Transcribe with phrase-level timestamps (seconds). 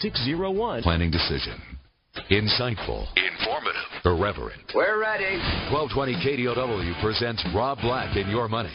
[0.00, 0.82] 601.
[0.82, 1.58] Planning decision.
[2.30, 3.06] Insightful.
[3.16, 3.80] Informative.
[4.04, 4.60] Irreverent.
[4.74, 5.38] We're ready.
[5.72, 8.74] 1220 KDOW presents Rob Black in Your Money.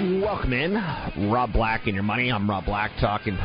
[0.00, 2.32] Welcome in, Rob Black and your money.
[2.32, 3.36] I'm Rob Black, talking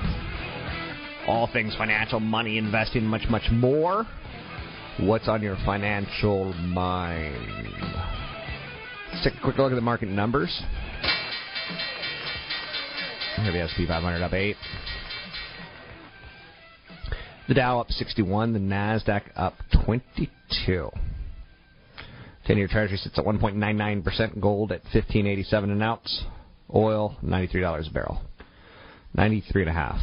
[1.28, 4.06] all things financial, money, investing, much, much more.
[5.02, 7.36] What's on your financial mind?
[9.12, 10.64] Let's take a quick look at the market numbers.
[13.36, 14.56] Here the SP 500 up eight.
[17.50, 18.54] The Dow up 61.
[18.54, 20.90] The Nasdaq up 22.
[22.48, 24.40] 10-year Treasury sits at 1.99%.
[24.40, 26.24] Gold at 15.87 an ounce.
[26.74, 28.22] Oil, $93 a barrel.
[29.14, 30.00] 93 and a half.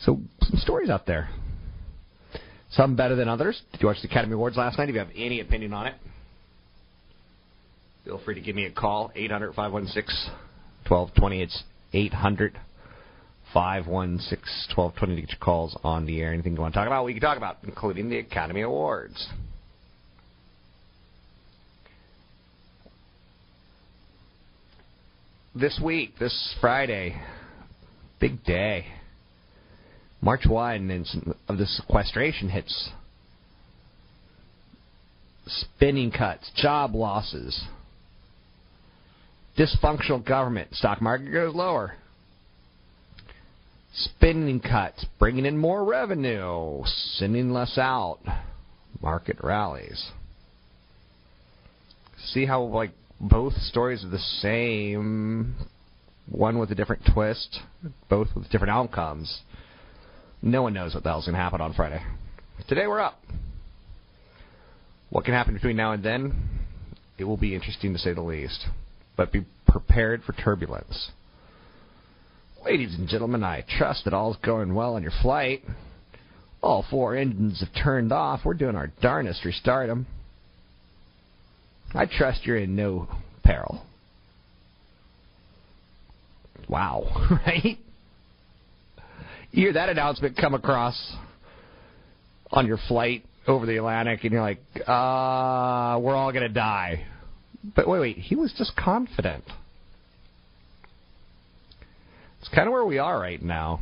[0.00, 1.30] So, some stories out there.
[2.70, 3.60] Some better than others.
[3.72, 4.88] Did you watch the Academy Awards last night?
[4.88, 5.94] If you have any opinion on it,
[8.04, 9.12] feel free to give me a call.
[9.14, 10.32] 800 516
[10.88, 11.42] 1220.
[11.42, 11.62] It's
[11.92, 12.58] 800
[13.52, 16.32] 516 1220 to get your calls on the air.
[16.32, 19.28] Anything you want to talk about, we can talk about, including the Academy Awards.
[25.54, 27.20] This week, this Friday,
[28.20, 28.86] big day.
[30.20, 31.04] March 1
[31.48, 32.90] of the sequestration hits.
[35.46, 37.64] Spending cuts, job losses,
[39.58, 41.96] dysfunctional government, stock market goes lower.
[43.92, 48.20] Spending cuts, bringing in more revenue, sending less out,
[49.02, 50.12] market rallies.
[52.28, 55.54] See how like both stories are the same,
[56.28, 57.60] one with a different twist,
[58.10, 59.42] both with different outcomes.
[60.42, 62.02] No one knows what the hell's going to happen on Friday.
[62.68, 63.20] Today we're up.
[65.10, 66.34] What can happen between now and then?
[67.16, 68.66] It will be interesting to say the least.
[69.16, 71.10] But be prepared for turbulence.
[72.64, 75.62] Ladies and gentlemen, I trust that all's going well on your flight.
[76.60, 78.40] All four engines have turned off.
[78.44, 80.06] We're doing our darnest to restart them.
[81.94, 83.08] I trust you're in no
[83.44, 83.82] peril.
[86.68, 87.78] Wow, right?
[89.50, 91.14] You hear that announcement come across
[92.50, 97.04] on your flight over the Atlantic, and you're like, uh, we're all going to die.
[97.76, 99.44] But wait, wait, he was just confident.
[102.40, 103.80] It's kind of where we are right now.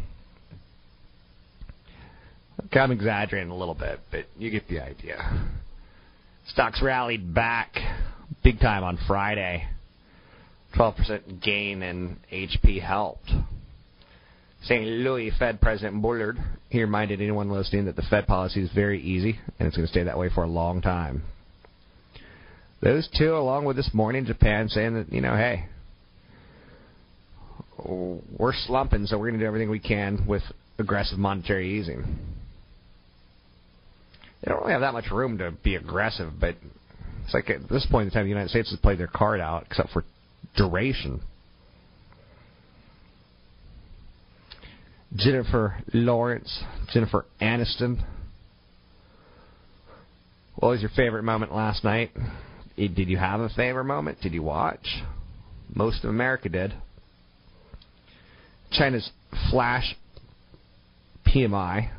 [2.66, 5.48] Okay, I'm exaggerating a little bit, but you get the idea.
[6.52, 7.76] Stocks rallied back
[8.42, 9.68] big time on Friday.
[10.76, 13.30] 12% gain in HP helped.
[14.62, 14.84] St.
[14.84, 19.38] Louis Fed President Bullard, he reminded anyone listening that the Fed policy is very easy
[19.58, 21.22] and it's going to stay that way for a long time.
[22.82, 25.66] Those two, along with this morning, Japan saying that, you know, hey,
[27.78, 30.42] we're slumping, so we're going to do everything we can with
[30.78, 32.18] aggressive monetary easing.
[34.42, 36.56] They don't really have that much room to be aggressive, but
[37.24, 39.64] it's like at this point in time, the United States has played their card out,
[39.66, 40.04] except for
[40.56, 41.20] duration.
[45.14, 48.04] Jennifer Lawrence, Jennifer Aniston.
[50.56, 52.10] What was your favorite moment last night?
[52.78, 54.20] Eh, did you have a favorite moment?
[54.20, 55.02] Did you watch?
[55.74, 56.74] Most of America did.
[58.72, 59.10] China's
[59.50, 59.96] flash
[61.26, 61.90] PMI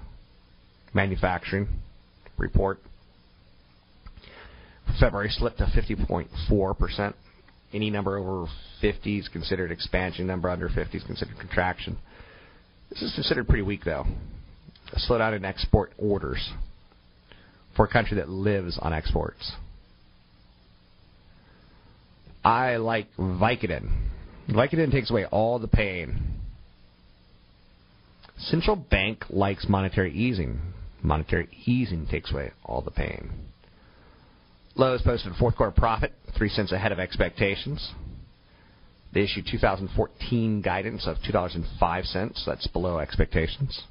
[0.93, 1.67] manufacturing
[2.41, 2.79] report.
[4.99, 7.13] February slipped to 50.4%.
[7.73, 8.51] Any number over
[8.81, 10.27] 50 is considered expansion.
[10.27, 11.97] Number under 50 is considered contraction.
[12.89, 14.05] This is considered pretty weak, though.
[14.91, 16.51] A slowdown in export orders
[17.75, 19.53] for a country that lives on exports.
[22.43, 23.89] I like Vicodin.
[24.49, 26.41] Vicodin takes away all the pain.
[28.37, 30.59] Central bank likes monetary easing.
[31.03, 33.31] Monetary easing takes away all the pain.
[34.75, 37.91] Lowe's posted a fourth quarter profit, three cents ahead of expectations.
[39.13, 42.45] They issued 2014 guidance of $2.05.
[42.45, 43.81] That's below expectations.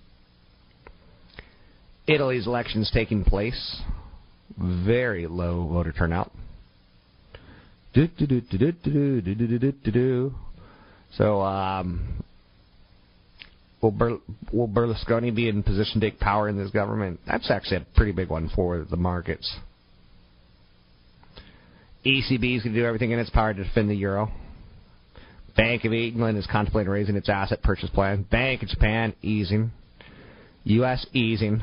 [2.06, 3.82] Italy's elections taking place.
[4.58, 6.32] Very low voter turnout.
[11.12, 12.24] So, um,
[13.80, 14.18] will, Ber-
[14.52, 17.20] will Berlusconi be in position to take power in this government?
[17.26, 19.50] That's actually a pretty big one for the markets.
[22.04, 24.30] ECB is going to do everything in its power to defend the euro.
[25.56, 28.22] Bank of England is contemplating raising its asset purchase plan.
[28.30, 29.72] Bank of Japan easing.
[30.64, 31.06] U.S.
[31.12, 31.62] easing.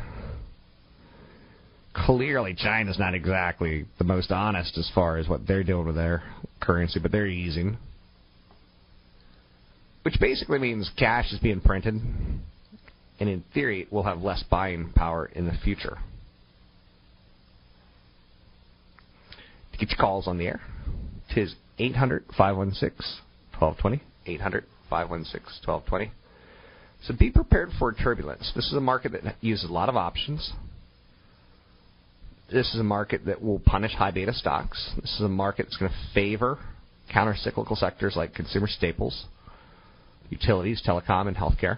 [1.94, 6.22] Clearly, China's not exactly the most honest as far as what they're doing with their
[6.60, 7.78] currency, but they're easing.
[10.08, 12.40] Which basically means cash is being printed, and
[13.20, 15.98] in theory, we'll have less buying power in the future.
[19.74, 20.62] To get your calls on the air,
[21.36, 23.20] tis 800 516
[23.60, 24.02] 1220.
[24.26, 26.12] 800 516 1220.
[27.04, 28.54] So be prepared for turbulence.
[28.56, 30.54] This is a market that uses a lot of options.
[32.50, 34.94] This is a market that will punish high beta stocks.
[35.02, 36.60] This is a market that's going to favor
[37.12, 39.26] counter cyclical sectors like consumer staples,
[40.30, 41.78] utilities, telecom, and healthcare.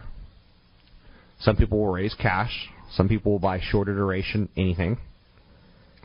[1.40, 2.70] Some people will raise cash.
[2.92, 4.98] Some people will buy shorter duration anything,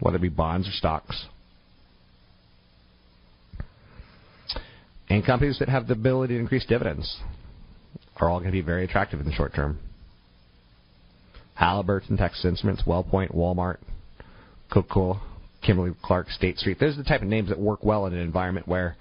[0.01, 1.27] whether it be bonds or stocks.
[5.09, 7.21] And companies that have the ability to increase dividends
[8.17, 9.79] are all going to be very attractive in the short term.
[11.55, 13.79] Halliburton, Texas Instruments, WellPoint, Walmart,
[14.73, 15.23] Coca-Cola,
[15.63, 16.79] Kimberly Clark, State Street.
[16.81, 18.97] Those are the type of names that work well in an environment where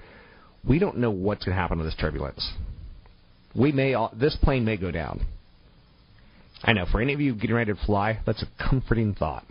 [0.67, 2.47] we don't know what's going to happen with this turbulence.
[3.55, 5.25] We may all, this plane may go down.
[6.63, 9.45] I know for any of you getting ready to fly, that's a comforting thought.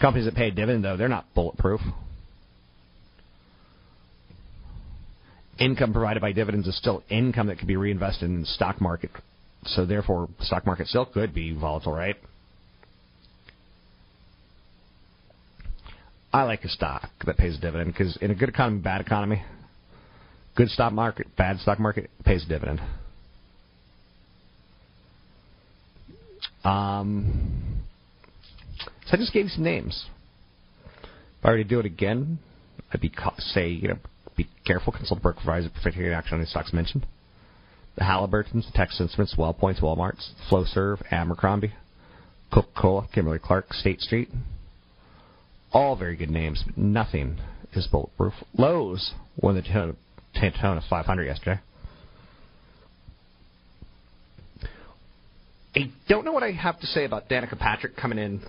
[0.00, 1.80] Companies that pay a dividend, though, they're not bulletproof.
[5.58, 9.10] Income provided by dividends is still income that can be reinvested in the stock market.
[9.64, 12.16] So therefore, stock market still could be volatile, right?
[16.32, 19.42] I like a stock that pays a dividend because in a good economy, bad economy,
[20.56, 22.80] good stock market, bad stock market pays a dividend.
[26.64, 27.84] Um,
[29.06, 30.06] so I just gave you some names.
[30.94, 32.38] If I were to do it again,
[32.92, 33.98] I'd be say you know
[34.36, 34.92] be careful.
[34.92, 37.06] Consult a broker advisor for taking action on the stocks mentioned.
[37.96, 41.72] The Halliburtons, the Texas Instruments, WellPoints, Walmarts, Flowserve, Abercrombie,
[42.52, 44.28] Coca-Cola, Kimberly Clark, State Street,
[45.72, 47.38] all very good names, but nothing
[47.72, 48.34] is bulletproof.
[48.56, 49.62] Lowe's won the
[50.40, 51.60] Daytona 500 yesterday.
[55.74, 58.40] I don't know what I have to say about Danica Patrick coming in,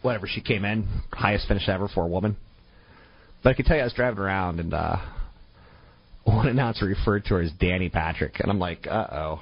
[0.00, 2.36] whatever she came in, highest finish ever for a woman.
[3.42, 4.96] But I can tell you, I was driving around and uh,
[6.24, 9.40] one announcer referred to her as Danny Patrick, and I'm like, uh oh.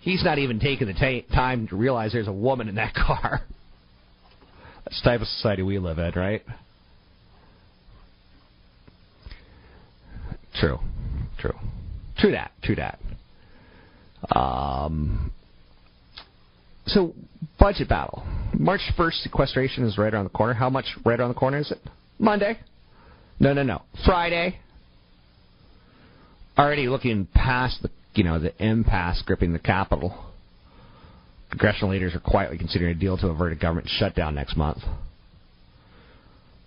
[0.00, 3.40] He's not even taking the t- time to realize there's a woman in that car.
[4.84, 6.42] That's the type of society we live in, right?
[10.60, 10.78] True.
[11.38, 11.54] True.
[12.18, 12.52] True that.
[12.62, 12.98] True that.
[14.36, 15.32] Um,
[16.86, 17.14] so,
[17.58, 18.24] budget battle.
[18.54, 20.54] March 1st, sequestration is right around the corner.
[20.54, 21.78] How much right around the corner is it?
[22.18, 22.58] Monday.
[23.38, 23.82] No, no, no.
[24.04, 24.58] Friday.
[26.58, 30.26] Already looking past the, you know, the impasse gripping the Capitol.
[31.50, 34.78] Congressional leaders are quietly considering a deal to avert a government shutdown next month.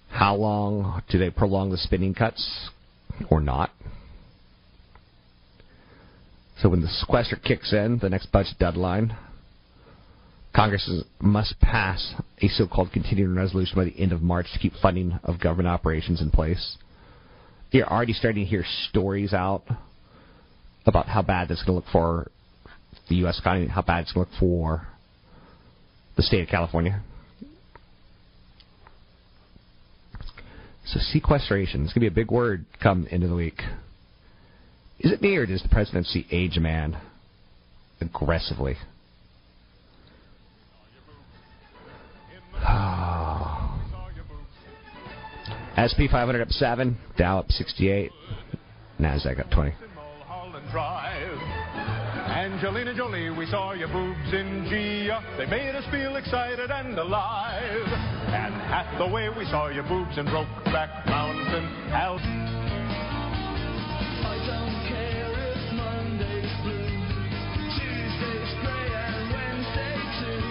[0.10, 2.69] How long do they prolong the spending cuts
[3.30, 3.72] or not?
[6.62, 9.16] So when the sequester kicks in, the next budget deadline,
[10.54, 10.90] Congress
[11.22, 15.40] must pass a so-called continuing resolution by the end of March to keep funding of
[15.40, 16.78] government operations in place.
[17.72, 19.64] You're already starting to hear stories out
[20.86, 22.32] about how bad this is going to look for
[23.10, 23.40] the U.S.
[23.40, 24.88] economy, how bad it's going to look for
[26.18, 27.02] the state of California.
[30.91, 33.62] So sequestration is going to be a big word come into the week.
[35.00, 36.98] Is it me or does the presidency age a man
[38.01, 38.75] aggressively?
[45.77, 48.12] SP 500 up 7, Dow up 68,
[49.00, 49.74] NASDAQ up 20.
[52.53, 55.22] Angelina Jolie, we saw your boobs in Gia.
[55.38, 57.86] They made us feel excited and alive.
[58.34, 61.65] Anne Hathaway, we saw your boobs in Brokeback Mountain.
[61.94, 62.18] Al-
[64.25, 66.89] I don't care if Monday's blue,
[67.77, 70.41] Tuesday's grey and Wednesday too.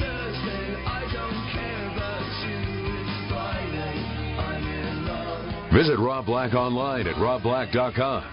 [0.00, 2.64] Thursday I don't care about you.
[2.96, 3.96] It's Friday,
[4.40, 5.72] I'm in love.
[5.74, 8.24] Visit Rob Black online at robblack.com.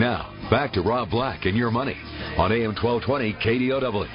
[0.00, 1.96] Now, back to Rob Black and your money
[2.36, 4.08] on AM 1220 KDOW.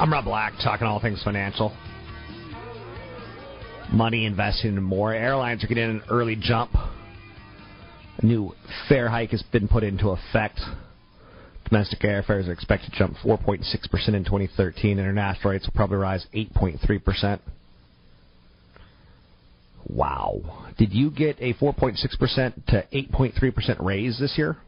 [0.00, 1.72] I'm Rob Black, talking all things financial.
[3.92, 5.14] Money, investing, and more.
[5.14, 6.72] Airlines are getting an early jump.
[6.74, 8.52] A new
[8.88, 10.58] fare hike has been put into effect.
[11.72, 13.62] Domestic airfares are expected to jump 4.6%
[14.08, 14.98] in 2013.
[14.98, 17.40] International rates will probably rise 8.3%.
[19.88, 20.66] Wow.
[20.76, 24.58] Did you get a 4.6% to 8.3% raise this year?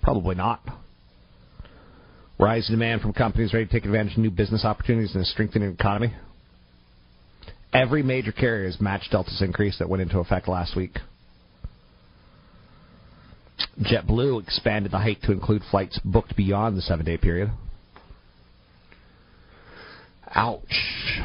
[0.00, 0.60] Probably not.
[2.38, 5.26] Rise in demand from companies ready to take advantage of new business opportunities and a
[5.26, 6.14] strengthening economy.
[7.72, 10.98] Every major carrier has matched Delta's increase that went into effect last week.
[13.80, 17.50] JetBlue expanded the hike to include flights booked beyond the seven day period.
[20.34, 21.20] Ouch.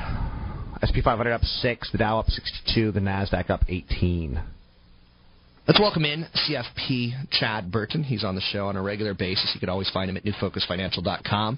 [0.84, 4.39] SP 500 up 6, the Dow up 62, the NASDAQ up 18.
[5.67, 8.03] Let's welcome in CFP Chad Burton.
[8.03, 9.51] He's on the show on a regular basis.
[9.53, 11.58] You could always find him at newfocusfinancial.com.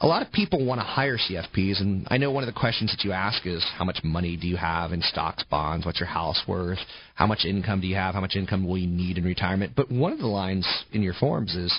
[0.00, 2.92] A lot of people want to hire CFPs, and I know one of the questions
[2.92, 6.08] that you ask is how much money do you have in stocks, bonds, what's your
[6.08, 6.78] house worth,
[7.16, 9.72] how much income do you have, how much income will you need in retirement.
[9.74, 11.76] But one of the lines in your forms is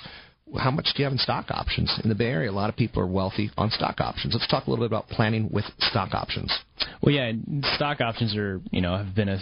[0.57, 1.97] how much do you have in stock options?
[2.03, 4.33] In the Bay Area, a lot of people are wealthy on stock options.
[4.33, 6.53] Let's talk a little bit about planning with stock options.
[7.01, 7.31] Well, yeah,
[7.75, 9.39] stock options are you know have been a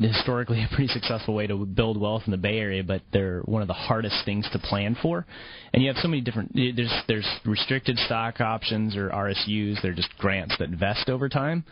[0.00, 3.62] historically a pretty successful way to build wealth in the Bay Area, but they're one
[3.62, 5.26] of the hardest things to plan for.
[5.72, 6.54] And you have so many different.
[6.54, 9.82] There's there's restricted stock options or RSUs.
[9.82, 11.64] They're just grants that vest over time.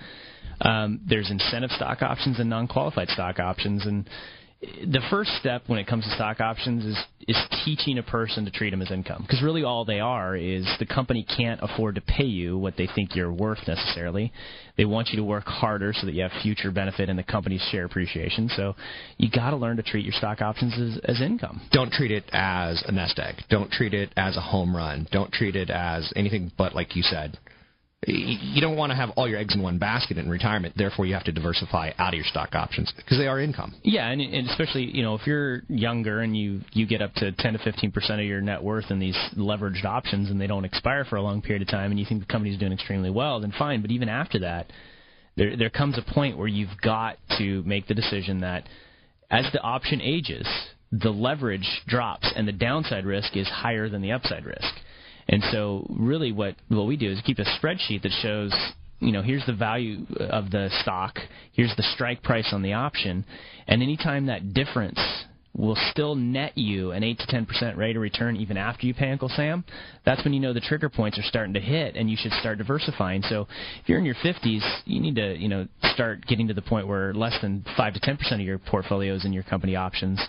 [0.61, 4.09] Um, there's incentive stock options and non-qualified stock options, and
[4.61, 6.99] the first step when it comes to stock options is
[7.29, 10.67] is teaching a person to treat them as income because really all they are is
[10.81, 14.33] the company can't afford to pay you what they think you're worth necessarily
[14.77, 17.61] they want you to work harder so that you have future benefit in the company's
[17.71, 18.75] share appreciation so
[19.17, 22.25] you got to learn to treat your stock options as, as income Don't treat it
[22.33, 23.37] as a nest egg.
[23.49, 25.07] Don't treat it as a home run.
[25.13, 27.39] Don't treat it as anything but, like you said,
[28.07, 30.75] you don't want to have all your eggs in one basket in retirement.
[30.77, 33.75] Therefore, you have to diversify out of your stock options because they are income.
[33.83, 37.33] Yeah, and, and especially you know if you're younger and you you get up to
[37.33, 40.65] 10 to 15 percent of your net worth in these leveraged options and they don't
[40.65, 43.41] expire for a long period of time and you think the company's doing extremely well,
[43.41, 43.83] then fine.
[43.83, 44.71] But even after that,
[45.37, 48.69] there there comes a point where you've got to make the decision that
[49.29, 50.47] as the option ages,
[50.93, 54.75] the leverage drops and the downside risk is higher than the upside risk.
[55.29, 58.55] And so, really, what what we do is keep a spreadsheet that shows,
[59.01, 61.19] you know, here's the value of the stock,
[61.53, 63.25] here's the strike price on the option,
[63.67, 64.99] and anytime that difference
[65.59, 68.95] will still net you an 8 to 10 percent rate of return even after you
[68.95, 69.65] pay Uncle Sam,
[70.07, 72.59] that's when you know the trigger points are starting to hit and you should start
[72.59, 73.23] diversifying.
[73.23, 73.49] So
[73.83, 76.87] if you're in your 50s, you need to, you know, start getting to the point
[76.87, 80.21] where less than 5 to 10 percent of your portfolio is in your company options.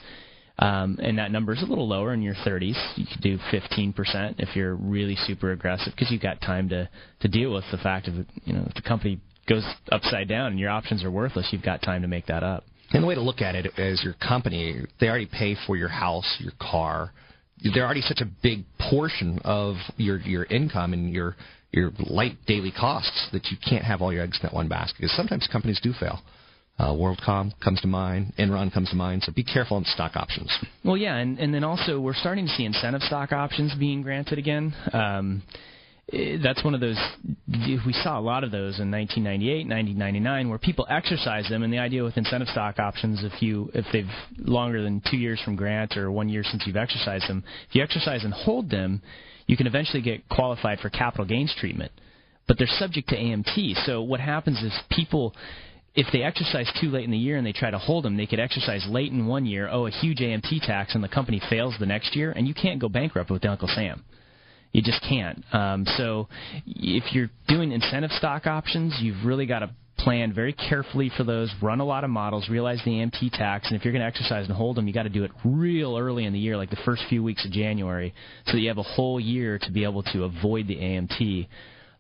[0.60, 2.78] Um, and that number is a little lower in your 30s.
[2.98, 6.90] You could do 15% if you're really super aggressive because you've got time to,
[7.22, 10.60] to deal with the fact of, you know, if the company goes upside down and
[10.60, 12.66] your options are worthless, you've got time to make that up.
[12.92, 15.90] And the way to look at it is your company, they already pay for your
[15.90, 17.14] house, your car.
[17.74, 21.36] They're already such a big portion of your your income and your
[21.72, 25.02] your light daily costs that you can't have all your eggs in that one basket.
[25.02, 26.20] Because sometimes companies do fail.
[26.80, 29.22] Uh, WorldCom comes to mind, Enron comes to mind.
[29.24, 30.50] So be careful on stock options.
[30.86, 34.40] Well, yeah, and, and then also we're starting to see incentive stock options being granted
[34.40, 34.74] again.
[34.94, 35.44] Um,
[36.14, 36.98] eh, that's one of those
[37.86, 41.78] we saw a lot of those in 1998 1999 where people exercise them and the
[41.78, 45.98] idea with incentive stock options if you if they've longer than two years from grant
[45.98, 49.02] or one year since you've exercised them if you exercise and hold them
[49.48, 51.92] you can eventually get qualified for capital gains treatment
[52.48, 55.36] but they're subject to amt so what happens is people
[56.00, 58.26] if they exercise too late in the year and they try to hold them, they
[58.26, 61.76] could exercise late in one year, owe a huge AMT tax, and the company fails
[61.78, 64.06] the next year, and you can't go bankrupt with Uncle Sam.
[64.72, 65.44] You just can't.
[65.52, 66.30] Um, so
[66.66, 71.54] if you're doing incentive stock options, you've really got to plan very carefully for those,
[71.62, 74.46] run a lot of models, realize the AMT tax, and if you're going to exercise
[74.48, 76.80] and hold them, you got to do it real early in the year, like the
[76.86, 78.14] first few weeks of January,
[78.46, 81.48] so that you have a whole year to be able to avoid the AMT.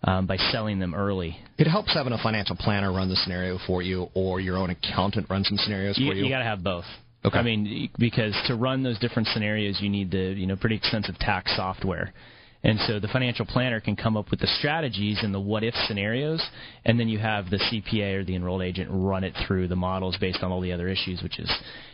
[0.03, 1.37] Um, by selling them early.
[1.57, 5.27] It helps having a financial planner run the scenario for you, or your own accountant
[5.29, 6.23] run some scenarios You, for you.
[6.25, 6.85] you got to have both.
[7.25, 7.37] Okay.
[7.37, 11.17] I mean, because to run those different scenarios, you need the you know pretty extensive
[11.19, 12.13] tax software.
[12.61, 15.73] And so the financial planner can come up with the strategies and the what if
[15.87, 16.45] scenarios,
[16.83, 20.17] and then you have the CPA or the enrolled agent run it through the models
[20.19, 21.49] based on all the other issues, which is,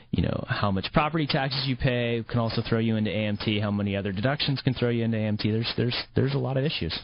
[0.09, 3.69] you know, how much property taxes you pay can also throw you into AMT, how
[3.69, 5.43] many other deductions can throw you into AMT.
[5.43, 6.97] There's there's there's a lot of issues.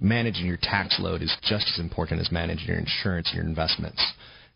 [0.00, 4.02] Managing your tax load is just as important as managing your insurance and your investments.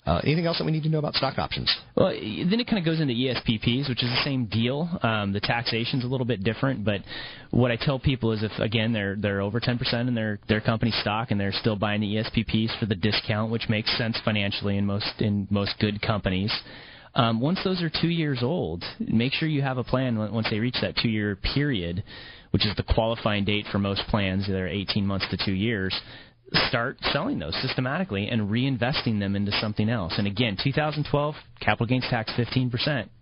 [0.06, 1.74] Uh, anything else that we need to know about stock options?
[1.96, 4.88] Well, then it kind of goes into ESPPs, which is the same deal.
[5.02, 7.00] Um, the taxation's a little bit different, but
[7.50, 10.92] what I tell people is if again they're they're over 10% in their their company
[11.00, 14.86] stock and they're still buying the ESPPs for the discount, which makes sense financially in
[14.86, 16.52] most in most good companies.
[17.16, 20.60] Um, once those are two years old, make sure you have a plan once they
[20.60, 22.04] reach that two year period,
[22.56, 24.46] which is the qualifying date for most plans.
[24.48, 25.94] They're 18 months to two years
[26.68, 30.14] start selling those systematically and reinvesting them into something else.
[30.16, 32.70] And again, 2012 capital gains tax 15%,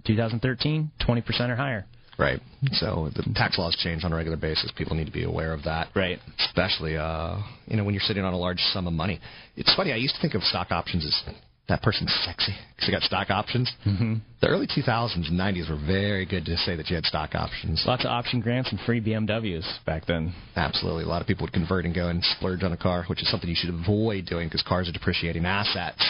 [0.06, 1.84] 2013 20% or higher.
[2.16, 2.40] Right.
[2.74, 4.70] So the tax laws change on a regular basis.
[4.78, 5.88] People need to be aware of that.
[5.96, 6.20] Right.
[6.46, 9.18] Especially, uh, you know, when you're sitting on a large sum of money.
[9.56, 9.92] It's funny.
[9.92, 11.34] I used to think of stock options as
[11.68, 13.73] that person's sexy because they got stock options.
[13.87, 14.14] Mm-hmm.
[14.40, 17.83] The early 2000s and 90s were very good to say that you had stock options.
[17.87, 20.35] Lots of option grants and free BMWs back then.
[20.56, 21.04] Absolutely.
[21.04, 23.30] A lot of people would convert and go and splurge on a car, which is
[23.30, 26.04] something you should avoid doing because cars are depreciating assets.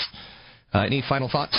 [0.73, 1.57] Uh, any final thoughts?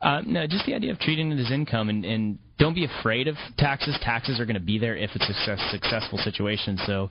[0.00, 3.28] Uh, no, just the idea of treating it as income and, and don't be afraid
[3.28, 3.96] of taxes.
[4.02, 6.78] Taxes are going to be there if it's a success, successful situation.
[6.86, 7.10] So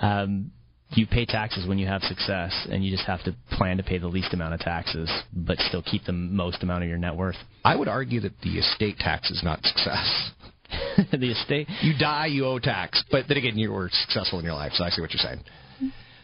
[0.00, 0.50] um,
[0.92, 3.98] you pay taxes when you have success, and you just have to plan to pay
[3.98, 7.36] the least amount of taxes, but still keep the most amount of your net worth.
[7.64, 10.30] I would argue that the estate tax is not success.
[11.12, 11.68] the estate.
[11.82, 13.02] You die, you owe tax.
[13.10, 15.40] But then again, you were successful in your life, so I see what you're saying.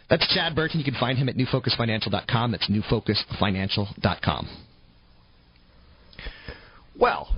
[0.09, 0.79] That's Chad Burton.
[0.79, 2.53] You can find him at newfocusfinancial.com.
[2.53, 4.49] That's newfocusfinancial.com.
[6.99, 7.37] Well,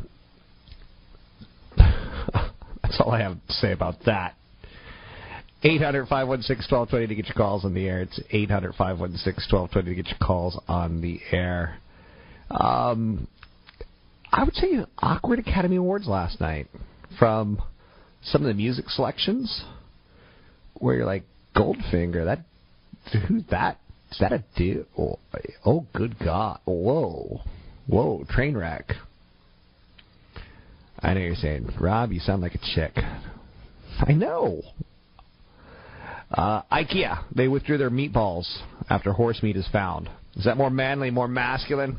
[1.76, 4.37] that's all I have to say about that.
[5.62, 8.02] 800 516 1220 to get your calls on the air.
[8.02, 11.78] It's 800 516 1220 to get your calls on the air.
[12.50, 13.26] Um,
[14.30, 16.68] I would say awkward Academy Awards last night
[17.18, 17.60] from
[18.22, 19.64] some of the music selections
[20.74, 21.24] where you're like,
[21.56, 22.40] Goldfinger, that,
[23.26, 23.78] who's that?
[24.12, 24.86] Is that a dude?
[24.96, 25.18] Oh,
[25.64, 26.60] oh good God.
[26.66, 27.40] Whoa.
[27.86, 28.92] Whoa, train wreck.
[31.00, 32.92] I know you're saying, Rob, you sound like a chick.
[34.00, 34.62] I know.
[36.30, 38.46] Uh, IKEA, they withdrew their meatballs
[38.90, 40.10] after horse meat is found.
[40.36, 41.98] Is that more manly, more masculine?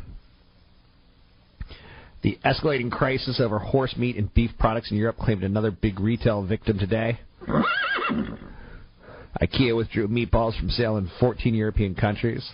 [2.22, 6.44] The escalating crisis over horse meat and beef products in Europe claimed another big retail
[6.46, 7.20] victim today.
[9.42, 12.50] IKEA withdrew meatballs from sale in 14 European countries.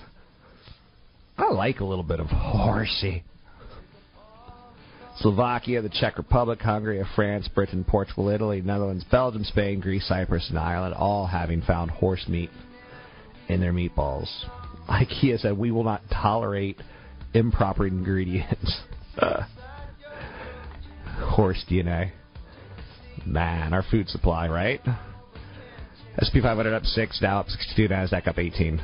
[1.38, 3.24] I like a little bit of horsey.
[5.20, 10.60] Slovakia, the Czech Republic, Hungary, France, Britain, Portugal, Italy, Netherlands, Belgium, Spain, Greece, Cyprus, and
[10.60, 12.50] Ireland, all having found horse meat
[13.48, 14.28] in their meatballs.
[14.90, 16.82] IKEA said we will not tolerate
[17.34, 18.82] improper ingredients.
[21.06, 22.12] horse DNA.
[23.26, 24.82] Man, our food supply, right?
[26.20, 28.82] SP 500 up 6, Dow up 62, NASDAQ up 18.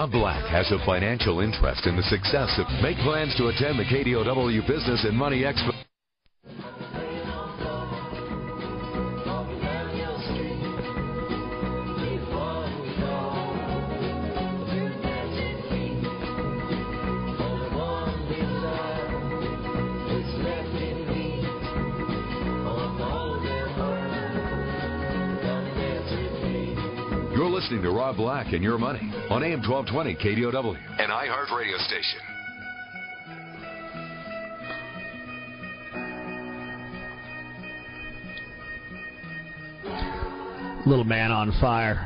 [0.00, 3.84] Rob Black has a financial interest in the success of Make plans to attend the
[3.84, 5.74] KDOW Business and Money Expo.
[27.36, 31.78] You're listening to Rob Black and Your Money on AM 1220 KDOW, an iHeart radio
[31.78, 32.18] station.
[40.84, 42.04] Little man on fire.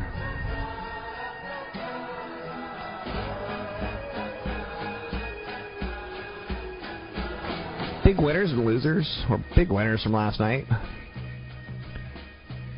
[8.04, 10.66] Big winners and losers, or big winners from last night.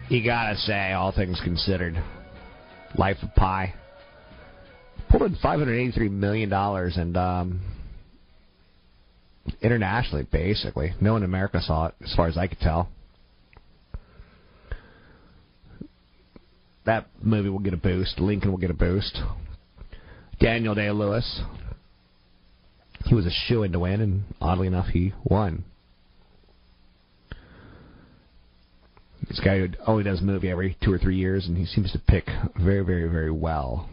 [0.09, 2.01] You gotta say, all things considered,
[2.97, 3.75] Life of Pi
[5.23, 7.61] in 583 million dollars, and um,
[9.63, 12.89] internationally, basically, no one in America saw it, as far as I could tell.
[16.87, 18.19] that movie will get a boost.
[18.19, 19.21] Lincoln will get a boost.
[20.41, 21.43] Daniel Day Lewis.
[23.05, 25.65] He was a shoe in to win, and oddly enough, he won.
[29.29, 31.93] This guy who only does a movie every two or three years, and he seems
[31.93, 32.27] to pick
[32.59, 33.89] very, very, very well.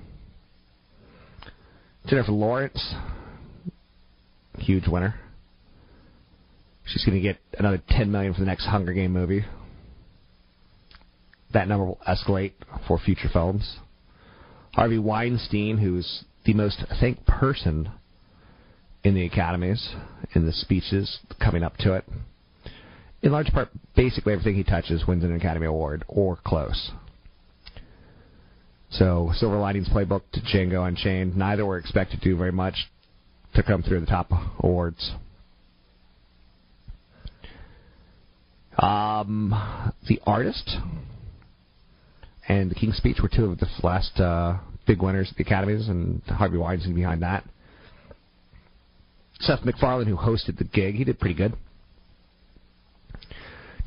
[2.08, 2.96] Jennifer Lawrence,
[4.58, 5.16] huge winner.
[6.86, 9.46] She's going to get another ten million for the next Hunger Game movie.
[11.54, 12.54] That number will escalate
[12.88, 13.78] for future films.
[14.74, 17.90] Harvey Weinstein, who's the most think person
[19.04, 19.94] in the academies,
[20.34, 22.06] in the speeches coming up to it.
[23.22, 26.92] In large part, basically everything he touches wins an Academy Award or close.
[28.94, 32.76] So, Silver Linings Playbook to Django Unchained, neither were expected to do very much
[33.56, 34.30] to come through the top
[34.60, 35.14] awards.
[38.78, 39.50] Um,
[40.08, 40.78] the Artist
[42.48, 45.88] and The King's Speech were two of the last uh, big winners at the Academies,
[45.88, 47.44] and Harvey Weinstein behind that.
[49.40, 51.54] Seth MacFarlane, who hosted the gig, he did pretty good.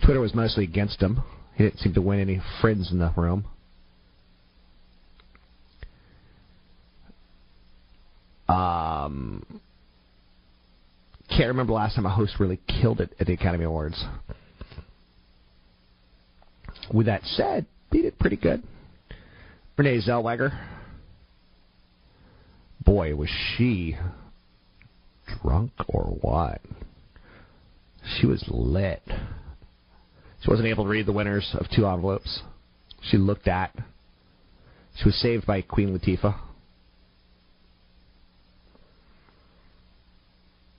[0.04, 1.22] Twitter was mostly against him.
[1.54, 3.44] He didn't seem to win any friends in the room.
[8.48, 9.60] Um,
[11.28, 14.04] can't remember last time a host really killed it at the Academy Awards.
[16.92, 18.62] With that said, he did pretty good.
[19.76, 20.56] Renee Zellweger.
[22.84, 23.96] Boy, was she
[25.42, 26.60] drunk or what?
[28.16, 29.02] She was lit.
[30.42, 32.40] She wasn't able to read the winners of two envelopes.
[33.10, 33.74] She looked at.
[34.96, 36.38] She was saved by Queen Latifah.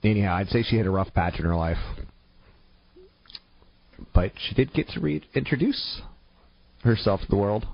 [0.02, 1.78] Anyhow, I'd say she had a rough patch in her life.
[4.14, 6.00] But she did get to reintroduce
[6.84, 7.66] herself to the world,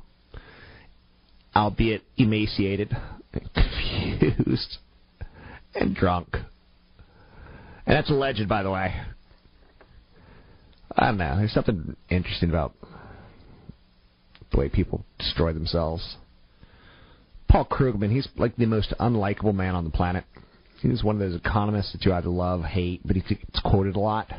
[1.54, 2.96] albeit emaciated,
[3.54, 4.78] confused,
[5.74, 6.28] and drunk.
[7.87, 8.94] And that's a legend, by the way.
[10.96, 11.37] I don't know.
[11.37, 12.72] There's something interesting about
[14.50, 16.16] the way people destroy themselves.
[17.48, 20.24] Paul Krugman, he's like the most unlikable man on the planet.
[20.90, 24.00] He's one of those economists that you either love, hate, but he gets quoted a
[24.00, 24.30] lot.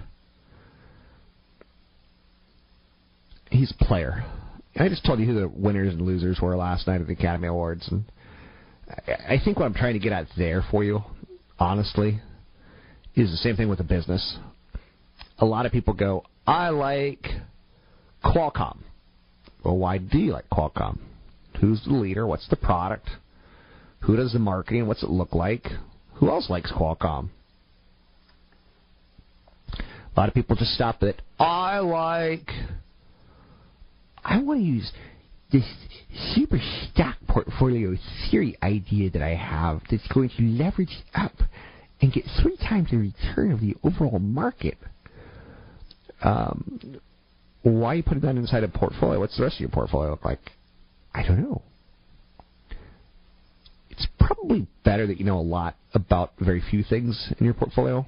[3.49, 4.23] He's a player.
[4.75, 7.47] I just told you who the winners and losers were last night at the Academy
[7.47, 8.03] Awards, and
[9.27, 11.03] I think what I'm trying to get at there for you,
[11.58, 12.21] honestly,
[13.15, 14.38] is the same thing with the business.
[15.39, 17.25] A lot of people go, I like
[18.23, 18.79] Qualcomm.
[19.63, 20.99] Well, why do you like Qualcomm?
[21.60, 22.27] Who's the leader?
[22.27, 23.10] What's the product?
[24.01, 24.86] Who does the marketing?
[24.86, 25.65] What's it look like?
[26.15, 27.30] Who else likes Qualcomm?
[29.78, 32.49] A lot of people just stop at, I like,
[34.23, 34.91] I want to use
[35.51, 35.65] this
[36.34, 36.58] super
[36.89, 37.95] stock portfolio
[38.30, 41.34] theory idea that I have that's going to leverage up
[42.01, 44.78] and get three times the return of the overall market.
[46.21, 46.99] Um,
[47.63, 49.19] why are you putting that inside a portfolio?
[49.19, 50.39] What's the rest of your portfolio look like?
[51.13, 51.62] I don't know.
[54.45, 58.05] Probably better that you know a lot about very few things in your portfolio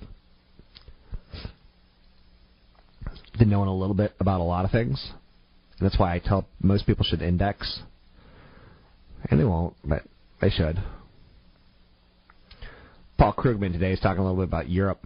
[3.40, 5.04] than knowing a little bit about a lot of things.
[5.80, 7.80] And that's why I tell most people should index.
[9.32, 10.04] And they won't, but
[10.40, 10.78] they should.
[13.18, 15.04] Paul Krugman today is talking a little bit about Europe.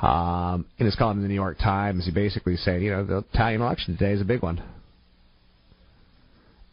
[0.00, 3.18] Um, in his column in the New York Times, he basically said, you know, the
[3.18, 4.62] Italian election today is a big one.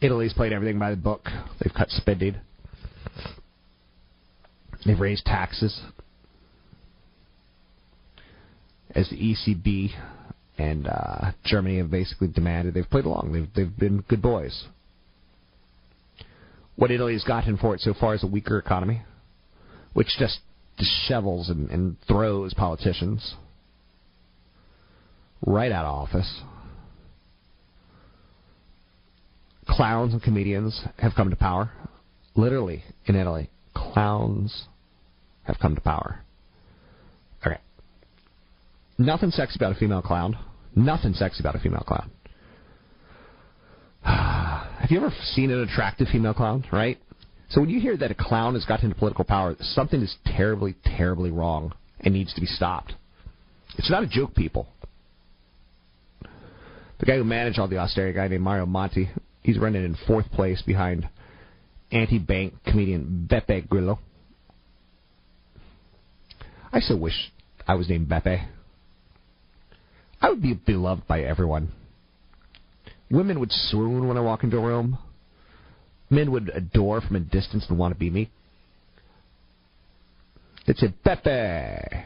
[0.01, 1.25] Italy's played everything by the book.
[1.59, 2.35] They've cut spending.
[4.85, 5.81] They've raised taxes.
[8.95, 9.91] As the ECB
[10.57, 13.33] and uh, Germany have basically demanded, they've played along.
[13.33, 14.65] They've they've been good boys.
[16.75, 19.01] What Italy's gotten for it so far is a weaker economy,
[19.93, 20.39] which just
[20.77, 23.35] dishevels and, and throws politicians
[25.45, 26.41] right out of office.
[29.69, 31.71] Clowns and comedians have come to power.
[32.35, 34.65] Literally, in Italy, clowns
[35.43, 36.21] have come to power.
[37.45, 37.57] Okay.
[38.97, 40.37] Nothing sexy about a female clown.
[40.75, 42.09] Nothing sexy about a female clown.
[44.03, 46.97] Have you ever seen an attractive female clown, right?
[47.49, 50.75] So when you hear that a clown has gotten into political power, something is terribly,
[50.83, 52.93] terribly wrong and needs to be stopped.
[53.77, 54.67] It's not a joke, people.
[56.99, 59.09] The guy who managed all the austerity, a guy named Mario Monti,
[59.41, 61.09] he's running in fourth place behind
[61.91, 63.99] anti-bank comedian Beppe Grillo.
[66.71, 67.31] I so wish
[67.67, 68.47] I was named Beppe.
[70.21, 71.71] I would be beloved by everyone.
[73.09, 74.97] women would swoon when I walk into a room.
[76.09, 78.29] Men would adore from a distance and want to be me.
[80.67, 82.05] It's a Pepe.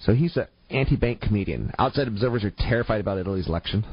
[0.00, 1.72] So he's an anti-bank comedian.
[1.78, 3.84] Outside observers are terrified about Italy's election.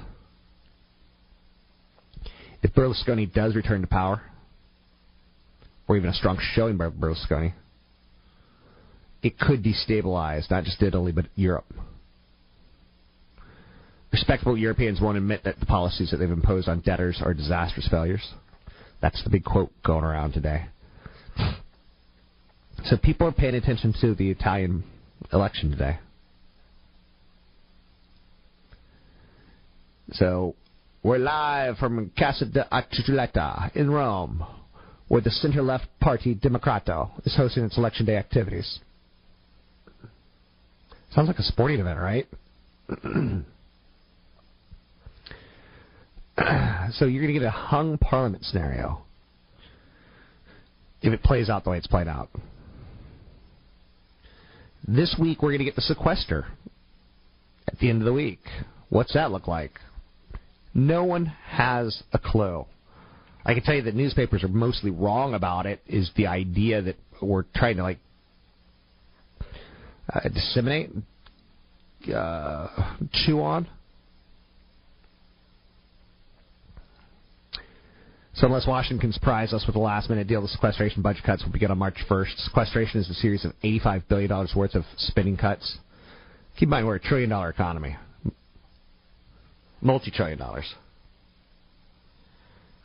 [2.61, 4.21] If Berlusconi does return to power,
[5.87, 7.53] or even a strong showing by Berlusconi,
[9.23, 11.73] it could destabilize not just Italy but Europe.
[14.11, 18.33] Respectable Europeans won't admit that the policies that they've imposed on debtors are disastrous failures.
[19.01, 20.65] That's the big quote going around today.
[22.85, 24.83] So people are paying attention to the Italian
[25.31, 25.99] election today.
[30.13, 30.55] So
[31.01, 34.45] we're live from Casa de Accioletta in Rome,
[35.07, 38.79] where the center-left party Democrato is hosting its election day activities.
[41.11, 42.27] Sounds like a sporting event, right?
[46.93, 49.01] so you're going to get a hung parliament scenario
[51.01, 52.29] if it plays out the way it's played out.
[54.85, 56.47] This week we're going to get the sequester
[57.67, 58.41] at the end of the week.
[58.89, 59.79] What's that look like?
[60.73, 62.65] No one has a clue.
[63.45, 65.81] I can tell you that newspapers are mostly wrong about it.
[65.87, 67.99] Is the idea that we're trying to like
[70.13, 70.91] uh, disseminate,
[72.13, 73.67] uh, chew on.
[78.33, 81.51] So unless Washington can surprise us with a last-minute deal, the sequestration budget cuts will
[81.51, 82.37] begin on March 1st.
[82.45, 85.77] Sequestration is a series of $85 billion worth of spending cuts.
[86.55, 87.97] Keep in mind, we're a trillion-dollar economy.
[89.81, 90.73] Multi-trillion dollars.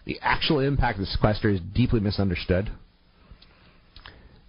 [0.05, 2.71] The actual impact of the sequester is deeply misunderstood.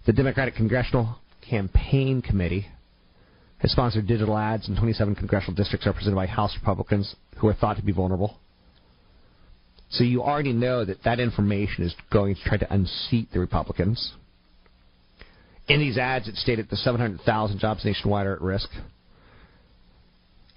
[0.04, 2.66] The Democratic Congressional Campaign Committee
[3.58, 7.76] has sponsored digital ads in 27 congressional districts represented by House Republicans who are thought
[7.76, 8.38] to be vulnerable.
[9.88, 14.12] So you already know that that information is going to try to unseat the Republicans.
[15.68, 18.68] In these ads, it stated the 700,000 jobs nationwide are at risk.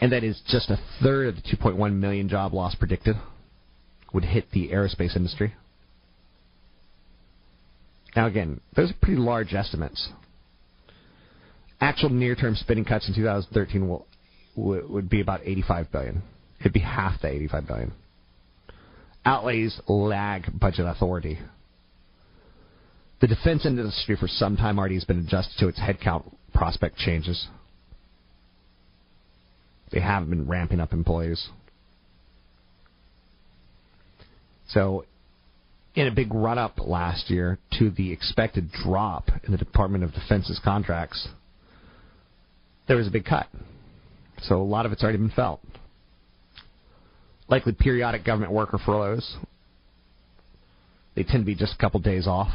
[0.02, 3.16] And that is just a third of the 2.1 million job loss predicted
[4.14, 5.54] would hit the aerospace industry.
[8.16, 10.10] Now, again, those are pretty large estimates.
[11.82, 14.06] Actual near-term spending cuts in 2013 will
[14.56, 16.22] would be about 85 billion.
[16.60, 17.94] It'd be half the 85 billion.
[19.26, 21.40] Outlays lag budget authority.
[23.22, 27.48] The defense industry for some time already has been adjusted to its headcount prospect changes.
[29.91, 31.49] They haven't been ramping up employees.
[34.69, 35.06] So,
[35.95, 40.13] in a big run up last year to the expected drop in the Department of
[40.13, 41.28] Defense's contracts,
[42.88, 43.47] there was a big cut.
[44.43, 45.60] So, a lot of it's already been felt.
[47.47, 49.38] Likely periodic government worker furloughs.
[51.15, 52.52] They tend to be just a couple days off.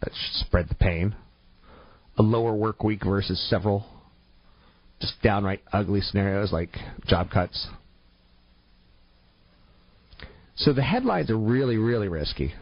[0.00, 1.16] That should spread the pain.
[2.16, 3.84] A lower work week versus several
[5.00, 7.68] just downright ugly scenarios like job cuts.
[10.56, 12.52] So the headlines are really, really risky.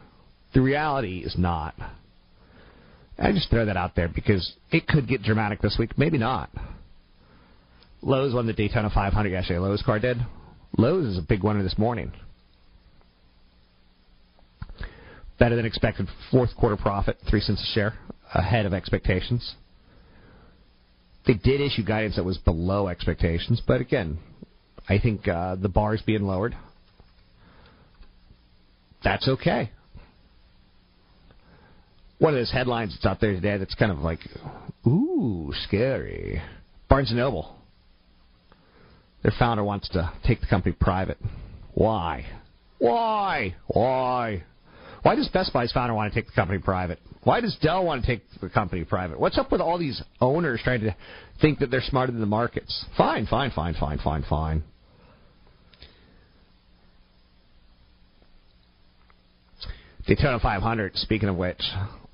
[0.53, 1.75] The reality is not.
[3.19, 5.97] I just throw that out there because it could get dramatic this week.
[5.97, 6.51] Maybe not.
[8.03, 9.59] Lowe's won the Daytona 500 yesterday.
[9.59, 10.19] Lowe's car did.
[10.77, 12.13] Lowe's is a big winner this morning.
[15.39, 17.95] Better than expected fourth quarter profit, three cents a share,
[18.35, 19.55] ahead of expectations.
[21.27, 24.19] They did issue guidance that was below expectations, but again,
[24.89, 26.57] I think uh, the bar is being lowered.
[29.03, 29.71] That's okay.
[32.19, 34.21] One of those headlines that's out there today that's kind of like,
[34.87, 36.41] ooh, scary.
[36.89, 37.57] Barnes & Noble.
[39.23, 41.19] Their founder wants to take the company private.
[41.75, 42.27] Why?
[42.79, 43.57] Why?
[43.67, 44.45] Why?
[45.07, 46.99] Why does Best Buy's founder want to take the company private?
[47.23, 49.21] Why does Dell want to take the company private?
[49.21, 50.97] What's up with all these owners trying to
[51.41, 52.85] think that they're smarter than the markets?
[52.97, 54.65] Fine, fine, fine, fine, fine, fine.
[60.09, 61.63] Daytona 500, speaking of which,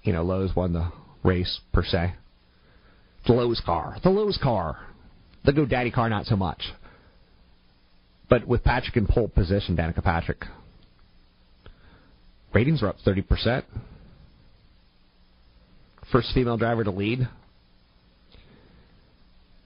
[0.02, 0.92] you know, Lowe's won the
[1.24, 2.12] race, per se.
[3.26, 3.96] The Lowe's car.
[4.02, 4.86] The Lowe's car.
[5.46, 6.60] The GoDaddy car, not so much.
[8.28, 10.44] But with Patrick in pole position, Danica Patrick,
[12.54, 13.64] ratings are up 30%.
[16.10, 17.28] First female driver to lead.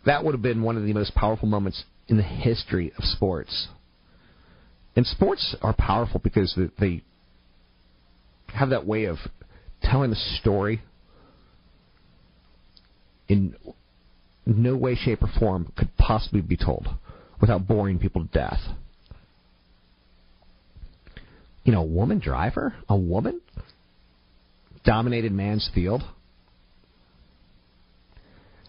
[0.04, 3.68] That would have been one of the most powerful moments in the history of sports.
[4.94, 7.02] And sports are powerful because they
[8.48, 9.16] have that way of
[9.82, 10.82] telling a story
[13.28, 13.56] in
[14.46, 16.88] no way, shape, or form could possibly be told.
[17.40, 18.60] without boring people to death.
[21.66, 22.74] You know, a woman driver?
[22.88, 23.40] A woman?
[24.84, 26.00] Dominated man's field?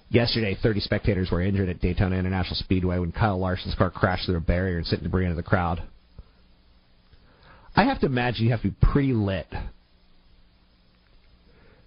[0.10, 4.38] Yesterday, 30 spectators were injured at Daytona International Speedway when Kyle Larson's car crashed through
[4.38, 5.84] a barrier and sent debris into the crowd.
[7.76, 9.48] I have to imagine you have to be pretty lit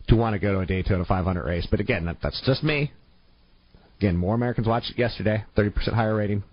[0.06, 1.66] to want to go to a Daytona 500 race.
[1.68, 2.92] But again, that, that's just me.
[3.98, 6.44] Again, more Americans watched it yesterday, 30% higher rating.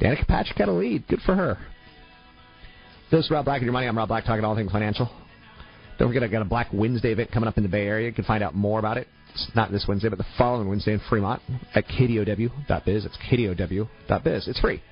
[0.00, 1.06] Danica Patrick had a lead.
[1.08, 1.58] Good for her.
[3.10, 3.86] This is Rob Black and Your Money.
[3.86, 5.10] I'm Rob Black, talking all things financial.
[5.98, 8.06] Don't forget, I've got a Black Wednesday event coming up in the Bay Area.
[8.06, 9.08] You can find out more about it.
[9.34, 11.42] It's not this Wednesday, but the following Wednesday in Fremont
[11.74, 13.04] at kdow.biz.
[13.04, 14.48] It's kdow.biz.
[14.48, 14.82] It's free.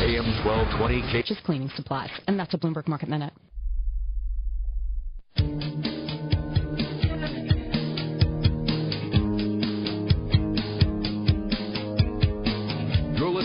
[0.00, 1.22] AM 1220 K.
[1.24, 3.32] Just cleaning supplies, and that's a Bloomberg Market Minute.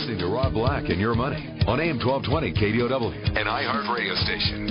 [0.06, 4.70] Listening to Rob Black and Your Money on AM 1220 KDOW, an iHeart radio station.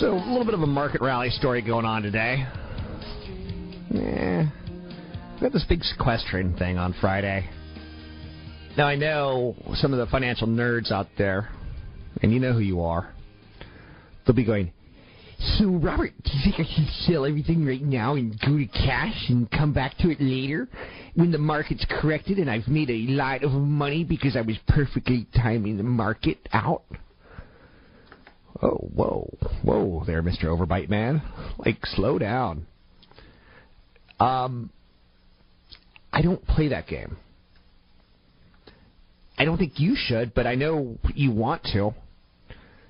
[0.00, 2.44] So, a little bit of a market rally story going on today.
[3.90, 4.48] Yeah.
[5.36, 7.48] We got this big sequestration thing on Friday.
[8.78, 11.48] Now, I know some of the financial nerds out there,
[12.22, 13.12] and you know who you are.
[14.24, 14.70] They'll be going,
[15.58, 19.30] So, Robert, do you think I should sell everything right now and go to cash
[19.30, 20.68] and come back to it later
[21.16, 25.26] when the market's corrected and I've made a lot of money because I was perfectly
[25.34, 26.84] timing the market out?
[28.62, 30.44] Oh, whoa, whoa there, Mr.
[30.44, 31.20] Overbite Man.
[31.58, 32.68] Like, slow down.
[34.20, 34.70] Um,
[36.12, 37.16] I don't play that game.
[39.38, 41.94] I don't think you should, but I know you want to.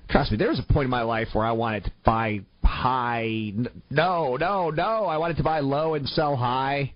[0.09, 3.53] Trust me, there was a point in my life where I wanted to buy high.
[3.91, 5.05] No, no, no.
[5.05, 6.93] I wanted to buy low and sell high.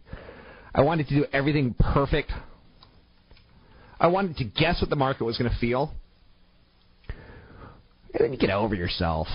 [0.73, 2.31] I wanted to do everything perfect.
[3.99, 5.93] I wanted to guess what the market was going to feel.
[7.09, 9.27] And then you get over yourself.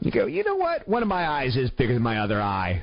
[0.00, 0.88] You go, you know what?
[0.88, 2.82] One of my eyes is bigger than my other eye.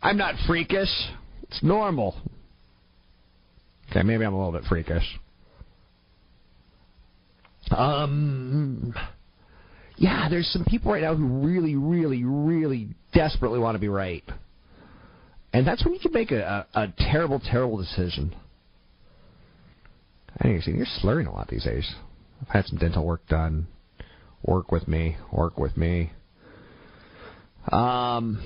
[0.00, 0.88] I'm not freakish.
[1.42, 2.16] It's normal.
[3.92, 5.04] Okay, maybe I'm a little bit freakish.
[7.70, 8.94] Um,
[9.98, 14.24] yeah, there's some people right now who really, really, really desperately want to be right.
[15.52, 18.34] And that's when you can make a, a, a terrible, terrible decision.
[20.38, 21.94] I think you're slurring a lot these days.
[22.40, 23.66] I've had some dental work done.
[24.42, 25.18] Work with me.
[25.30, 26.12] Work with me.
[27.70, 28.42] Um,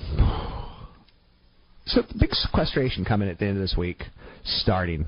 [1.85, 4.03] so the big sequestration coming at the end of this week,
[4.43, 5.07] starting.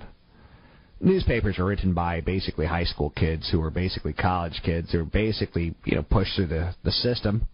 [1.01, 5.05] Newspapers are written by basically high school kids who are basically college kids who are
[5.05, 7.47] basically you know pushed through the the system.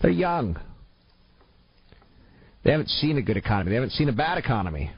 [0.00, 0.58] They're young.
[2.64, 3.70] They haven't seen a good economy.
[3.70, 4.90] They haven't seen a bad economy.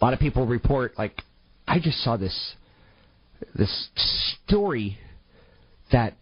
[0.00, 1.20] A lot of people report like
[1.66, 2.54] I just saw this
[3.56, 3.88] this
[4.46, 4.98] story
[5.90, 6.14] that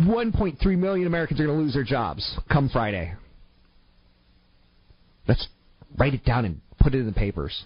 [0.00, 3.14] 1.3 million Americans are going to lose their jobs come Friday.
[5.26, 5.48] Let's
[5.96, 7.64] write it down and put it in the papers.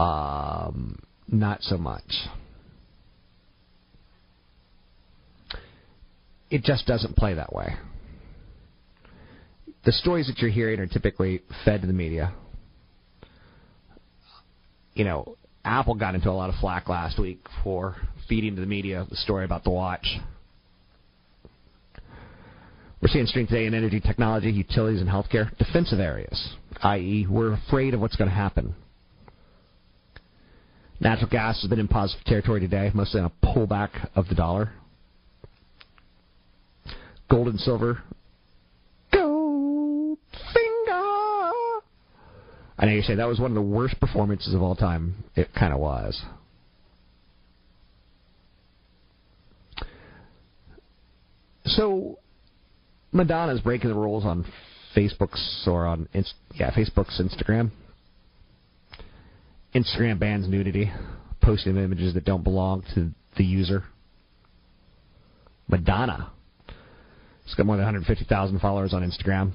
[0.00, 2.10] Um, not so much.
[6.50, 7.74] It just doesn't play that way.
[9.84, 12.32] The stories that you're hearing are typically fed to the media.
[14.94, 15.36] You know,
[15.66, 19.16] Apple got into a lot of flack last week for feeding to the media the
[19.16, 20.06] story about the watch.
[23.02, 27.92] We're seeing strength today in energy technology, utilities, and healthcare, defensive areas, i.e., we're afraid
[27.92, 28.74] of what's going to happen.
[31.00, 34.72] Natural gas has been in positive territory today, mostly on a pullback of the dollar.
[37.30, 38.02] Gold and silver.
[39.10, 40.18] Gold
[40.52, 41.00] finger.
[42.78, 45.24] I know you say that was one of the worst performances of all time.
[45.36, 46.20] It kind of was.
[51.64, 52.18] So,
[53.12, 54.44] Madonna's breaking the rules on
[54.94, 56.08] Facebook's or on
[56.54, 57.70] yeah Facebook's Instagram.
[59.74, 60.90] Instagram bans nudity,
[61.40, 63.84] posting images that don't belong to the user.
[65.68, 66.30] Madonna.
[67.46, 69.52] She's got more than 150,000 followers on Instagram.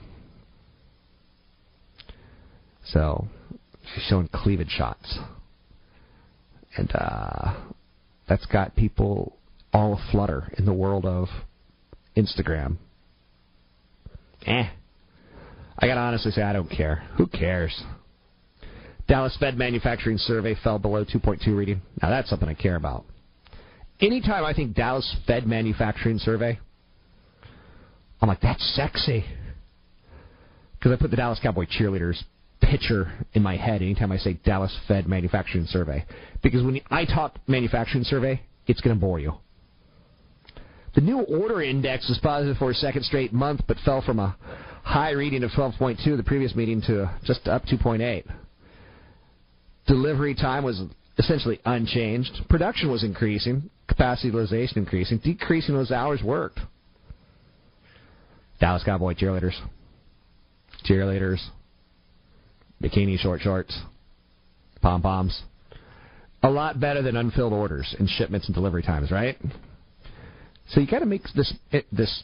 [2.86, 3.28] So,
[3.94, 5.20] she's showing cleavage shots.
[6.78, 7.56] And, uh,
[8.28, 9.38] that's got people
[9.74, 11.28] all aflutter in the world of
[12.16, 12.78] Instagram.
[14.46, 14.68] Eh.
[15.78, 17.04] I gotta honestly say, I don't care.
[17.18, 17.84] Who cares?
[19.08, 21.82] Dallas Fed manufacturing survey fell below 2.2 reading.
[22.02, 23.06] Now that's something I care about.
[24.02, 26.60] Anytime I think Dallas Fed manufacturing survey,
[28.22, 29.26] I'm like, that's sexy.
[30.78, 32.22] Because I put the Dallas Cowboy cheerleaders
[32.62, 36.06] picture in my head anytime I say Dallas Fed manufacturing survey.
[36.42, 39.34] Because when I talk manufacturing survey, it's going to bore you.
[40.96, 44.36] The new order index was positive for a second straight month, but fell from a
[44.84, 48.24] high reading of 12.2 the previous meeting to just up 2.8.
[49.88, 50.82] Delivery time was
[51.18, 52.32] essentially unchanged.
[52.50, 56.60] Production was increasing, capacity utilization increasing, decreasing those hours worked.
[58.60, 59.56] Dallas Cowboy cheerleaders,
[60.90, 61.40] cheerleaders,
[62.82, 63.78] bikini short shorts,
[64.82, 65.44] pom poms.
[66.44, 69.38] A lot better than unfilled orders and shipments and delivery times, right?
[70.70, 71.54] So you got to make this
[71.92, 72.24] this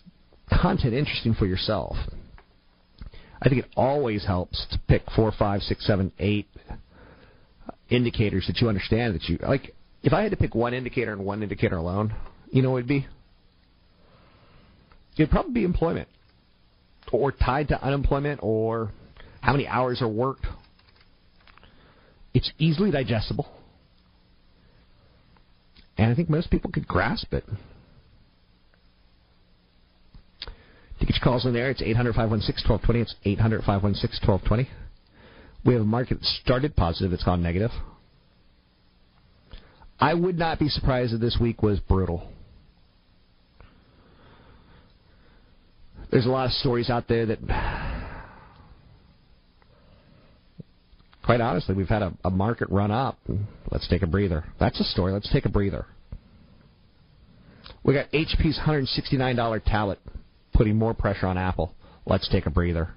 [0.62, 1.96] content interesting for yourself.
[3.42, 6.48] I think it always helps to pick four, five, six, seven, eight
[7.92, 9.76] indicators that you understand that you like.
[10.02, 12.16] If I had to pick one indicator and one indicator alone,
[12.50, 13.06] you know it'd be?
[15.18, 16.08] It'd probably be employment,
[17.12, 18.92] or tied to unemployment, or
[19.42, 20.48] how many hours are worked.
[22.34, 23.52] It's easily digestible,
[25.98, 27.44] and I think most people could grasp it.
[31.00, 33.02] To get your calls in there, it's 800 516 1220.
[33.02, 34.81] It's 800 516 1220.
[35.64, 37.72] We have a market that started positive, it's gone negative.
[40.00, 42.28] I would not be surprised if this week was brutal.
[46.10, 47.40] There's a lot of stories out there that,
[51.24, 53.20] quite honestly, we've had a, a market run up.
[53.70, 54.44] Let's take a breather.
[54.60, 55.14] That's a story.
[55.14, 55.86] Let's take a breather.
[57.84, 60.00] We got HP's $169 tablet
[60.54, 61.74] putting more pressure on Apple.
[62.06, 62.96] Let's take a breather.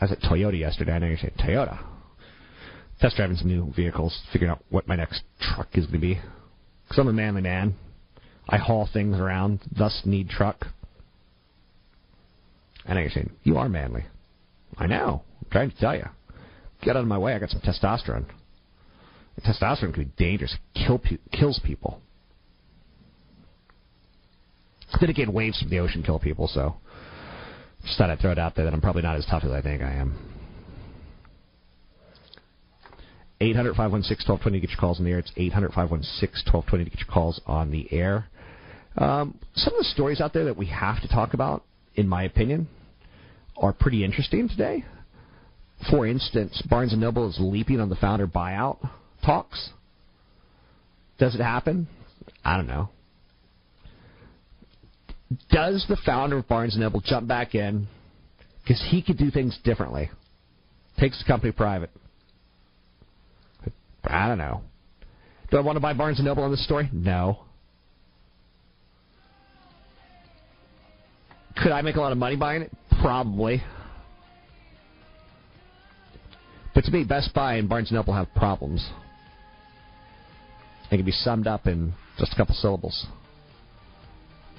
[0.00, 0.92] I was at Toyota yesterday.
[0.92, 1.78] I know you're saying Toyota.
[3.00, 6.20] Test driving some new vehicles, figuring out what my next truck is going to be.
[6.84, 7.74] Because I'm a manly man.
[8.48, 10.66] I haul things around, thus need truck.
[12.84, 14.04] And I know you're saying, you are manly.
[14.76, 15.22] I know.
[15.42, 16.06] I'm trying to tell you.
[16.82, 17.34] Get out of my way.
[17.34, 18.24] I got some testosterone.
[19.36, 20.56] And testosterone can be dangerous.
[20.74, 22.00] Kill pe- kills people.
[24.98, 26.76] Then again, waves from the ocean kill people, so
[27.84, 29.62] just thought I'd throw it out there that I'm probably not as tough as I
[29.62, 30.30] think I am.
[33.40, 35.18] 800 516 1220 to get your calls on the air.
[35.18, 38.26] It's 800 516 1220 to get your calls on the air.
[38.98, 41.64] Um, some of the stories out there that we have to talk about,
[41.94, 42.68] in my opinion,
[43.56, 44.84] are pretty interesting today.
[45.90, 48.86] For instance, Barnes & Noble is leaping on the founder buyout
[49.24, 49.70] talks.
[51.18, 51.88] Does it happen?
[52.44, 52.90] I don't know.
[55.50, 57.86] Does the founder of Barnes & Noble jump back in
[58.62, 60.10] because he could do things differently?
[60.98, 61.90] Takes the company private.
[64.04, 64.62] I don't know.
[65.50, 66.88] Do I want to buy Barnes & Noble on this story?
[66.92, 67.44] No.
[71.62, 72.72] Could I make a lot of money buying it?
[73.00, 73.62] Probably.
[76.74, 78.88] But to me, Best Buy and Barnes & Noble have problems.
[80.90, 83.06] They can be summed up in just a couple syllables.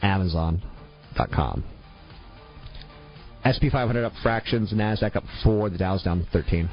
[0.01, 1.63] Amazon.com.
[3.45, 6.69] SP 500 up fractions, NASDAQ up 4, the Dow's down 13.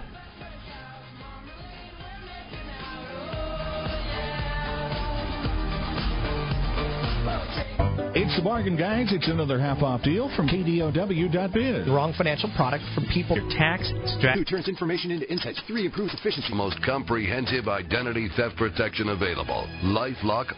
[8.14, 9.12] It's the Bargain Guys.
[9.12, 11.87] It's another half off deal from KDOW.biz.
[11.87, 13.37] The wrong financial product from people.
[13.57, 13.93] Tax
[14.35, 15.62] Two turns information into insights.
[15.66, 16.53] Three improves efficiency.
[16.53, 19.68] Most comprehensive identity theft protection available.
[19.85, 20.53] LifeLock.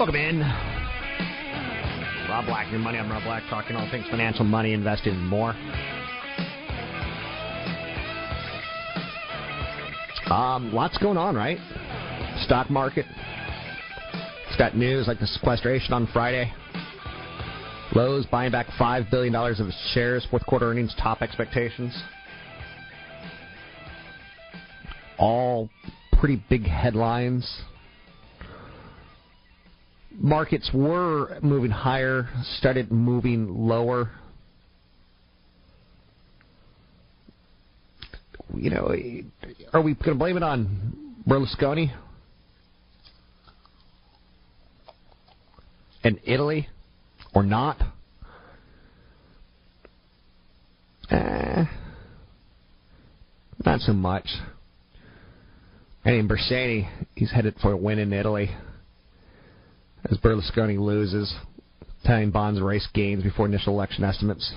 [0.00, 0.40] Welcome in.
[2.30, 2.96] Rob Black, your money.
[2.96, 5.50] I'm Rob Black, talking all things financial, money, investing, and more.
[10.32, 11.58] Um, lots going on, right?
[12.46, 13.04] Stock market.
[14.48, 16.50] It's got news like the sequestration on Friday.
[17.94, 20.26] Lowe's buying back $5 billion of its shares.
[20.30, 21.94] Fourth quarter earnings top expectations.
[25.18, 25.68] All
[26.18, 27.64] pretty big headlines.
[30.12, 34.10] Markets were moving higher, started moving lower.
[38.54, 38.94] You know,
[39.72, 41.94] are we going to blame it on Berlusconi
[46.02, 46.68] and Italy
[47.32, 47.80] or not?
[51.10, 51.64] Eh,
[53.64, 54.26] not so much.
[56.04, 58.50] And in Bersani, he's headed for a win in Italy
[60.08, 61.34] as Berlusconi loses.
[62.02, 64.54] Italian bonds race gains before initial election estimates.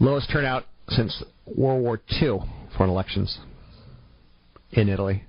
[0.00, 2.40] Lowest turnout since World War II
[2.76, 3.38] for elections
[4.72, 5.24] in Italy.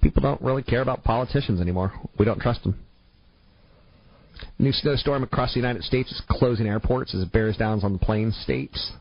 [0.00, 1.92] People don't really care about politicians anymore.
[2.18, 2.78] We don't trust them.
[4.58, 7.98] New snowstorm across the United States is closing airports as it bears down on the
[7.98, 8.92] plain states.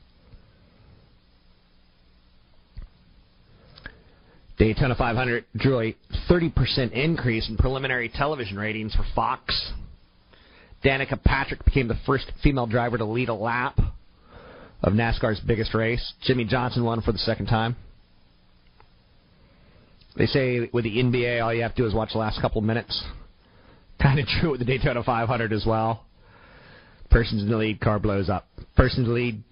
[4.58, 5.96] Daytona 500 drew a
[6.30, 9.72] 30% increase in preliminary television ratings for Fox.
[10.84, 13.80] Danica Patrick became the first female driver to lead a lap
[14.82, 16.14] of NASCAR's biggest race.
[16.24, 17.76] Jimmie Johnson won for the second time.
[20.16, 22.62] They say with the NBA, all you have to do is watch the last couple
[22.62, 23.04] minutes.
[24.02, 26.06] Kind of true with the Daytona 500 as well.
[27.10, 28.48] Person's in the lead, car blows up.
[28.76, 29.44] Person's in the lead,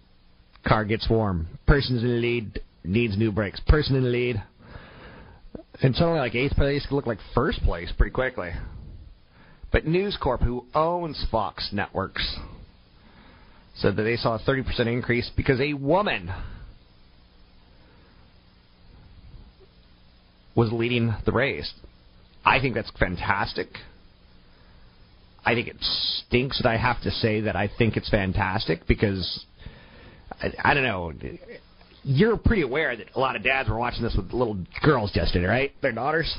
[0.68, 1.48] car gets warm.
[1.68, 3.60] Person's in the lead, needs new brakes.
[3.68, 4.44] Person in the lead,
[5.82, 8.52] and suddenly like eighth place could look like first place pretty quickly.
[9.72, 12.38] But News Corp, who owns Fox Networks,
[13.76, 16.32] said that they saw a 30% increase because a woman
[20.56, 21.74] was leading the race.
[22.46, 23.68] I think that's fantastic.
[25.46, 29.46] I think it stinks that I have to say that I think it's fantastic because
[30.42, 31.12] I, I don't know.
[32.08, 35.48] You're pretty aware that a lot of dads were watching this with little girls yesterday,
[35.48, 35.72] right?
[35.82, 36.32] Their daughters.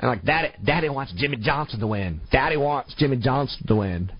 [0.00, 2.20] And like, Daddy, Daddy wants Jimmie Johnson to win.
[2.32, 4.10] Daddy wants Jimmie Johnson to win.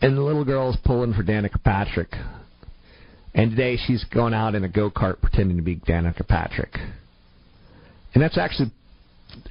[0.00, 2.12] And the little girl's pulling for Danica Patrick.
[3.34, 6.76] And today she's going out in a go kart pretending to be Danica Patrick.
[8.14, 8.70] And that's actually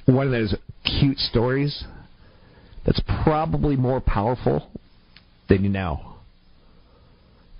[0.06, 0.54] one of those
[0.84, 1.84] cute stories
[2.86, 4.70] that's probably more powerful
[5.50, 6.11] than you know.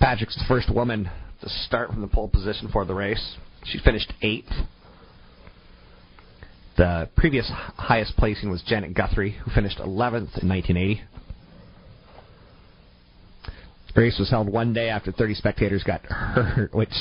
[0.03, 1.09] Patrick's the first woman
[1.43, 3.37] to start from the pole position for the race.
[3.67, 4.51] She finished eighth.
[6.77, 11.03] The previous highest placing was Janet Guthrie, who finished 11th in 1980.
[13.95, 16.95] The race was held one day after 30 spectators got hurt, which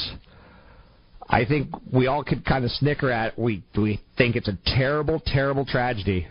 [1.28, 3.36] I think we all could kind of snicker at.
[3.36, 6.28] We we think it's a terrible, terrible tragedy.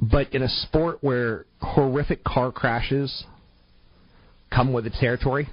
[0.00, 3.26] But in a sport where horrific car crashes
[4.54, 5.48] come with the territory,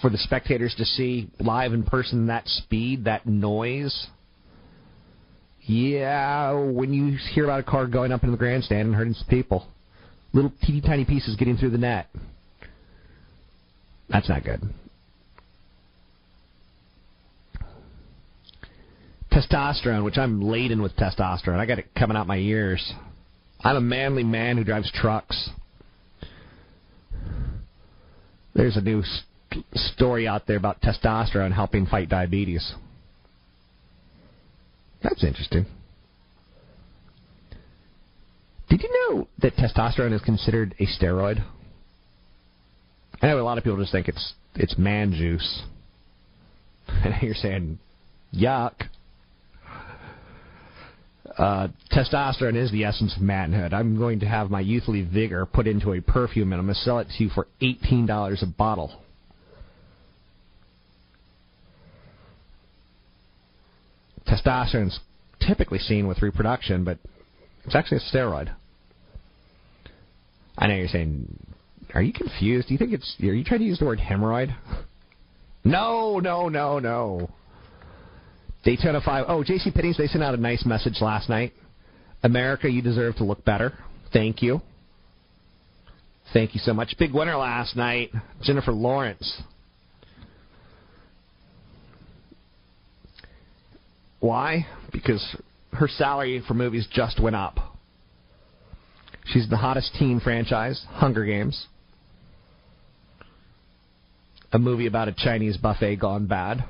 [0.00, 4.08] for the spectators to see live in person that speed, that noise.
[5.62, 9.28] Yeah, when you hear about a car going up into the grandstand and hurting some
[9.28, 9.66] people,
[10.32, 12.08] little teeny tiny pieces getting through the net.
[14.08, 14.60] That's not good.
[19.30, 21.58] Testosterone, which I'm laden with testosterone.
[21.58, 22.92] I got it coming out my ears.
[23.60, 25.50] I'm a manly man who drives trucks.
[28.54, 32.74] There's a new st- story out there about testosterone helping fight diabetes.
[35.02, 35.66] That's interesting.
[38.68, 41.44] Did you know that testosterone is considered a steroid?
[43.20, 45.62] I know a lot of people just think it's it's man juice.
[47.04, 47.78] And you're saying,
[48.34, 48.74] yuck.
[51.38, 53.72] Uh, testosterone is the essence of manhood.
[53.72, 56.80] I'm going to have my youthfully vigor put into a perfume and I'm going to
[56.80, 59.00] sell it to you for $18 a bottle.
[64.26, 65.00] Testosterone is
[65.40, 66.98] typically seen with reproduction, but
[67.64, 68.54] it's actually a steroid.
[70.58, 71.34] I know you're saying,
[71.94, 72.68] are you confused?
[72.68, 74.54] Do you think it's, are you trying to use the word hemorrhoid?
[75.64, 77.30] No, no, no, no.
[78.64, 79.24] Daytona 5.
[79.28, 79.70] Oh, J.C.
[79.70, 81.52] Penney's, they sent out a nice message last night.
[82.22, 83.72] America, you deserve to look better.
[84.12, 84.60] Thank you.
[86.32, 86.94] Thank you so much.
[86.98, 88.10] Big winner last night,
[88.42, 89.42] Jennifer Lawrence.
[94.20, 94.66] Why?
[94.92, 95.36] Because
[95.72, 97.58] her salary for movies just went up.
[99.26, 101.66] She's the hottest teen franchise, Hunger Games.
[104.52, 106.64] A movie about a Chinese buffet gone bad.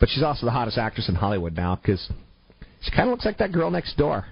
[0.00, 2.10] But she's also the hottest actress in Hollywood now because
[2.82, 4.26] she kind of looks like that girl next door.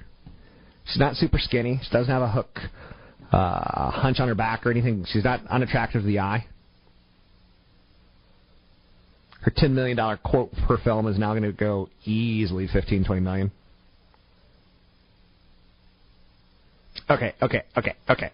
[0.87, 1.81] She's not super skinny.
[1.83, 2.59] She doesn't have a hook,
[3.33, 5.05] uh, hunch on her back or anything.
[5.09, 6.47] She's not unattractive to the eye.
[9.41, 13.53] Her $10 million quote per film is now going to go easily 15, 20 million.
[17.09, 18.31] Okay, okay, okay, okay.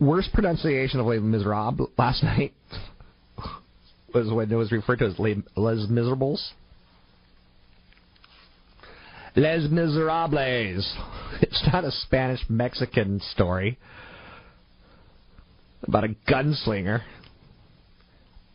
[0.00, 2.52] Worst pronunciation of Les Miserables last night
[4.16, 6.52] was when it was referred to as Les, Les Miserables.
[9.34, 10.96] Les Miserables.
[11.42, 13.78] It's not a Spanish Mexican story
[15.82, 17.02] about a gunslinger.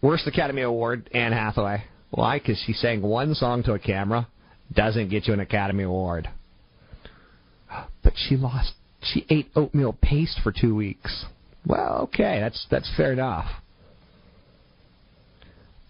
[0.01, 1.84] Worst Academy Award, Anne Hathaway.
[2.09, 2.39] Why?
[2.39, 4.28] Because she sang one song to a camera.
[4.74, 6.30] Doesn't get you an Academy Award.
[8.03, 8.74] But she lost.
[9.03, 11.26] She ate oatmeal paste for two weeks.
[11.66, 13.45] Well, okay, that's that's fair enough.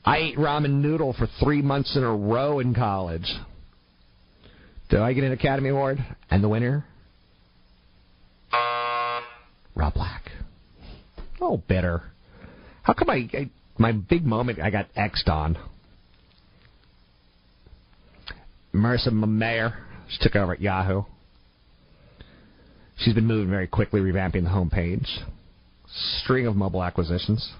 [0.03, 3.31] I ate ramen noodle for three months in a row in college.
[4.89, 6.03] Do I get an Academy Award?
[6.29, 6.85] And the winner?
[9.75, 10.31] Rob Black.
[11.39, 12.03] Oh, bitter.
[12.83, 15.57] How come I, I my big moment I got X'd on?
[18.73, 19.77] Marissa Mayer,
[20.09, 21.03] she took over at Yahoo.
[22.97, 25.07] She's been moving very quickly, revamping the homepage.
[26.21, 27.51] String of mobile acquisitions.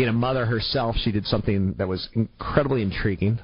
[0.00, 3.38] Being a mother herself, she did something that was incredibly intriguing.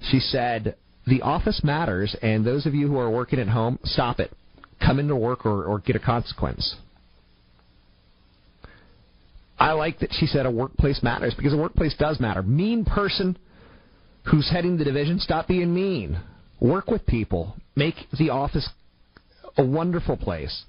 [0.00, 4.20] She said, The office matters, and those of you who are working at home, stop
[4.20, 4.30] it.
[4.78, 6.76] Come into work or, or get a consequence.
[9.58, 12.44] I like that she said a workplace matters because a workplace does matter.
[12.44, 13.36] Mean person
[14.30, 16.20] who's heading the division, stop being mean.
[16.60, 17.56] Work with people.
[17.74, 18.68] Make the office
[19.58, 20.62] a wonderful place.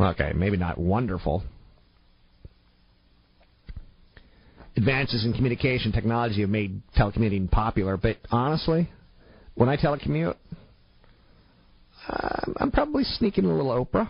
[0.00, 1.42] Okay, maybe not wonderful.
[4.82, 8.90] Advances in communication technology have made telecommuting popular, but honestly,
[9.54, 10.34] when I telecommute,
[12.08, 14.08] um, I'm probably sneaking a little Oprah.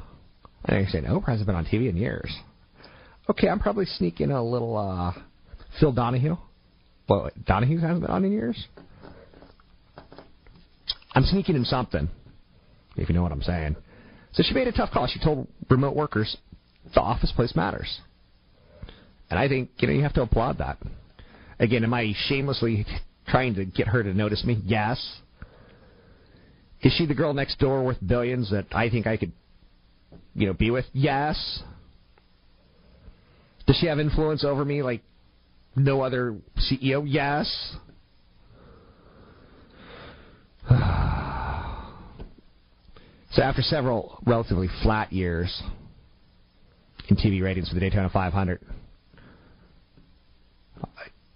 [0.64, 2.34] I ain't saying Oprah hasn't been on TV in years.
[3.28, 5.12] Okay, I'm probably sneaking a little uh,
[5.78, 6.38] Phil Donahue.
[7.06, 8.66] Well, Donahue hasn't been on in years.
[11.14, 12.08] I'm sneaking in something,
[12.96, 13.76] if you know what I'm saying.
[14.32, 15.06] So she made a tough call.
[15.06, 16.34] She told remote workers
[16.94, 18.00] the office place matters.
[19.32, 20.76] And I think, you know, you have to applaud that.
[21.58, 22.84] Again, am I shamelessly
[23.26, 24.60] trying to get her to notice me?
[24.62, 24.98] Yes.
[26.82, 29.32] Is she the girl next door worth billions that I think I could,
[30.34, 30.84] you know, be with?
[30.92, 31.62] Yes.
[33.66, 35.00] Does she have influence over me like
[35.76, 36.36] no other
[36.70, 37.02] CEO?
[37.06, 37.74] Yes.
[40.68, 40.74] so
[43.42, 45.62] after several relatively flat years
[47.08, 48.60] in TV ratings for the Daytona 500,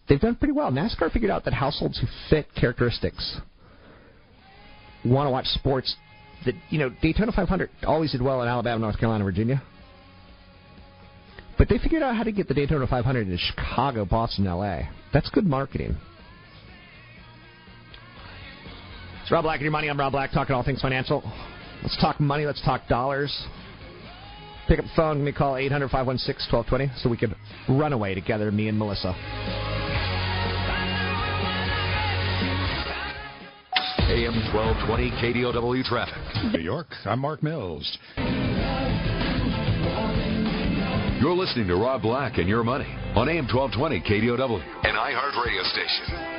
[0.09, 0.71] they've done pretty well.
[0.71, 3.41] NASCAR figured out that households who fit characteristics
[5.05, 5.95] want to watch sports
[6.45, 9.63] that, you know, Daytona 500 always did well in Alabama, North Carolina, Virginia.
[11.59, 14.89] But they figured out how to get the Daytona 500 in Chicago, Boston, L.A.
[15.13, 15.97] That's good marketing.
[19.23, 19.89] It's Rob Black and your money.
[19.89, 21.23] I'm Rob Black, talking all things financial.
[21.83, 22.47] Let's talk money.
[22.47, 23.35] Let's talk dollars.
[24.69, 25.19] Pick up the phone.
[25.19, 27.35] Give me a call 800 516 1220 so we can
[27.69, 29.15] run away together, me and Melissa.
[34.09, 36.53] AM 1220 KDOW traffic.
[36.53, 37.99] New York, I'm Mark Mills.
[41.21, 45.63] You're listening to Rob Black and Your Money on AM 1220 KDOW, an iHeart radio
[45.63, 46.36] station.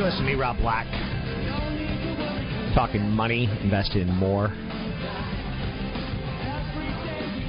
[0.00, 0.86] You're listening to me, Rob Black.
[2.74, 4.48] Talking money, investing in more.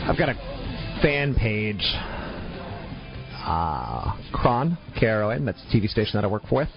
[0.04, 1.82] I've got a fan page.
[3.38, 6.68] Uh, Kron, K-R-O-N, that's the TV station that I work with.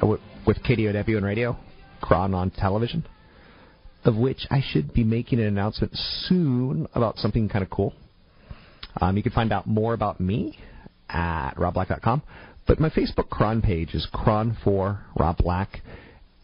[0.00, 1.54] W- with KDOW and radio.
[2.00, 3.04] Kron on television.
[4.06, 7.92] Of which I should be making an announcement soon about something kind of cool.
[9.02, 10.58] Um, you can find out more about me
[11.10, 12.22] at robblack.com.
[12.66, 15.80] But my Facebook KRON page is KRON for Rob Black.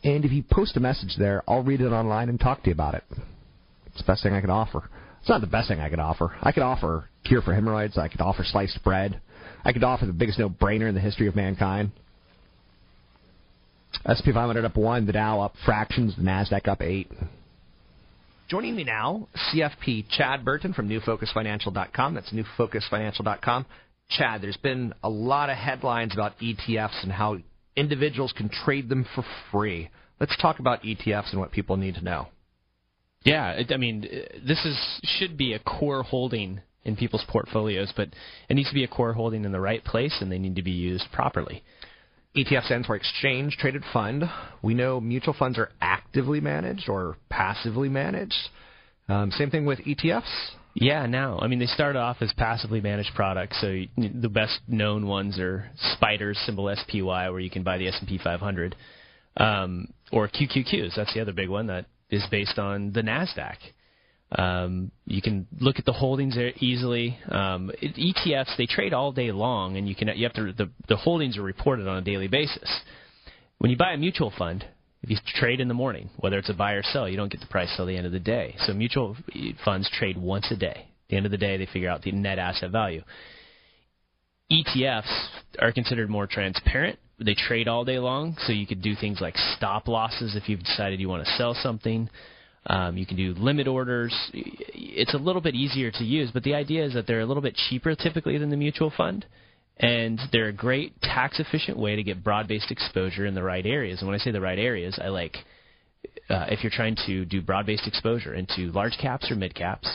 [0.04, 2.74] And if you post a message there, I'll read it online and talk to you
[2.74, 3.04] about it.
[3.86, 4.88] It's the best thing I can offer.
[5.20, 6.34] It's not the best thing I could offer.
[6.42, 7.98] I could offer cure for hemorrhoids.
[7.98, 9.20] I could offer sliced bread.
[9.64, 11.90] I could offer the biggest no-brainer in the history of mankind.
[14.06, 17.10] SP 500 up one, the Dow up fractions, the Nasdaq up eight.
[18.48, 22.14] Joining me now, CFP Chad Burton from NewFocusFinancial.com.
[22.14, 23.66] That's NewFocusFinancial.com.
[24.11, 27.38] Chad, there's been a lot of headlines about ETFs and how
[27.76, 29.90] individuals can trade them for free.
[30.18, 32.28] Let's talk about ETFs and what people need to know.
[33.24, 38.08] Yeah, it, I mean, this is should be a core holding in people's portfolios, but
[38.48, 40.62] it needs to be a core holding in the right place, and they need to
[40.62, 41.62] be used properly.
[42.36, 44.24] ETF stands for Exchange Traded Fund.
[44.62, 48.48] We know mutual funds are actively managed or passively managed.
[49.08, 50.50] Um, same thing with ETFs.
[50.74, 51.38] Yeah, now.
[51.40, 53.60] I mean, they started off as passively managed products.
[53.60, 58.18] So the best known ones are SPDRs, symbol SPY, where you can buy the S&P
[58.22, 58.76] 500,
[59.36, 60.94] um, or QQQs.
[60.94, 63.56] That's the other big one that is based on the Nasdaq.
[64.32, 67.18] Um, you can look at the holdings there easily.
[67.28, 70.70] Um, it, ETFs they trade all day long, and you can you have to the
[70.88, 72.70] the holdings are reported on a daily basis.
[73.58, 74.64] When you buy a mutual fund,
[75.03, 77.40] if you trade in the morning, whether it's a buy or sell, you don't get
[77.40, 78.55] the price till the end of the day.
[78.66, 79.16] So mutual
[79.64, 80.88] funds trade once a day.
[80.88, 83.03] At the end of the day, they figure out the net asset value.
[84.53, 85.28] ETFs
[85.59, 86.98] are considered more transparent.
[87.18, 90.61] They trade all day long, so you could do things like stop losses if you've
[90.61, 92.09] decided you want to sell something.
[92.66, 94.14] Um, you can do limit orders.
[94.32, 97.42] It's a little bit easier to use, but the idea is that they're a little
[97.42, 99.24] bit cheaper typically than the mutual fund,
[99.80, 103.64] and they're a great tax efficient way to get broad based exposure in the right
[103.64, 104.00] areas.
[104.00, 105.36] And when I say the right areas, I like
[106.28, 109.88] uh, if you're trying to do broad based exposure into large caps or mid caps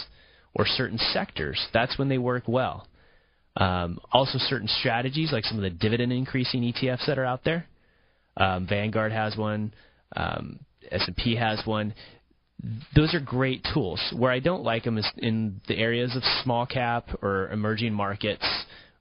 [0.56, 2.88] or certain sectors, that's when they work well.
[3.58, 7.68] Um, also, certain strategies like some of the dividend increasing ETFs that are out there.
[8.36, 9.74] Um, Vanguard has one.
[10.16, 10.60] Um,
[10.92, 11.94] S&P has one
[12.96, 14.02] those are great tools.
[14.16, 18.46] Where I don't like them is in the areas of small cap or emerging markets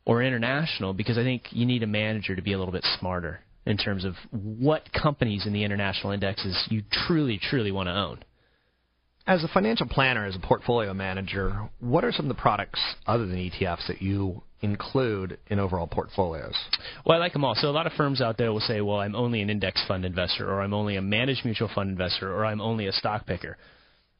[0.07, 3.41] or international because I think you need a manager to be a little bit smarter
[3.67, 8.23] in terms of what companies in the international indexes you truly, truly want to own.
[9.27, 13.25] As a financial planner, as a portfolio manager, what are some of the products other
[13.25, 16.55] than ETFs that you include in overall portfolios?
[17.07, 17.55] Well, I like them all.
[17.55, 20.05] So a lot of firms out there will say, well, I'm only an index fund
[20.05, 23.57] investor, or I'm only a managed mutual fund investor, or I'm only a stock picker.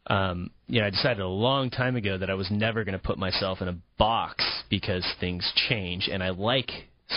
[0.07, 3.05] Um, you know, I decided a long time ago that I was never going to
[3.05, 6.71] put myself in a box because things change, and I like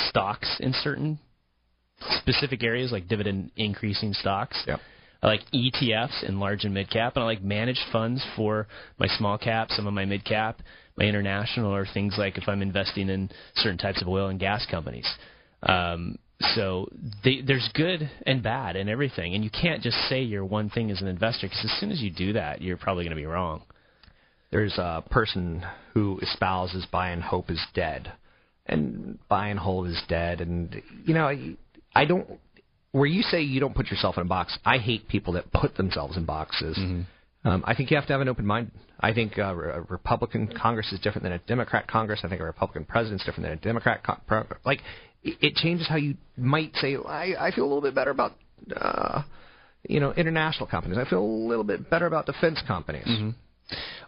[0.09, 1.19] stocks in certain
[2.19, 4.61] specific areas, like dividend increasing stocks.
[4.67, 4.79] Yep.
[5.21, 8.67] I like ETFs in large and mid cap, and I like managed funds for
[8.99, 10.61] my small cap, some of my mid cap,
[10.95, 14.65] my international, or things like if I'm investing in certain types of oil and gas
[14.69, 15.07] companies.
[15.63, 16.17] Um,
[16.55, 16.89] so
[17.23, 20.91] they, there's good and bad in everything, and you can't just say you're one thing
[20.91, 23.25] as an investor because as soon as you do that, you're probably going to be
[23.25, 23.63] wrong.
[24.51, 28.11] There's a person who espouses buy and hope is dead,
[28.65, 31.55] and buy and hold is dead, and you know I
[31.93, 32.39] I don't
[32.91, 35.75] where you say you don't put yourself in a box, I hate people that put
[35.75, 36.77] themselves in boxes.
[36.77, 37.47] Mm-hmm.
[37.47, 38.71] Um, I think you have to have an open mind.
[38.99, 42.21] I think uh, a Republican Congress is different than a Democrat Congress.
[42.23, 44.03] I think a Republican president is different than a Democrat.
[44.03, 44.81] Con- pro- like
[45.24, 46.95] it, it changes how you might say.
[46.95, 48.34] I, I feel a little bit better about.
[48.76, 49.24] Uh,
[49.88, 50.97] you know, international companies.
[50.97, 53.07] I feel a little bit better about defense companies.
[53.07, 53.30] Mm-hmm.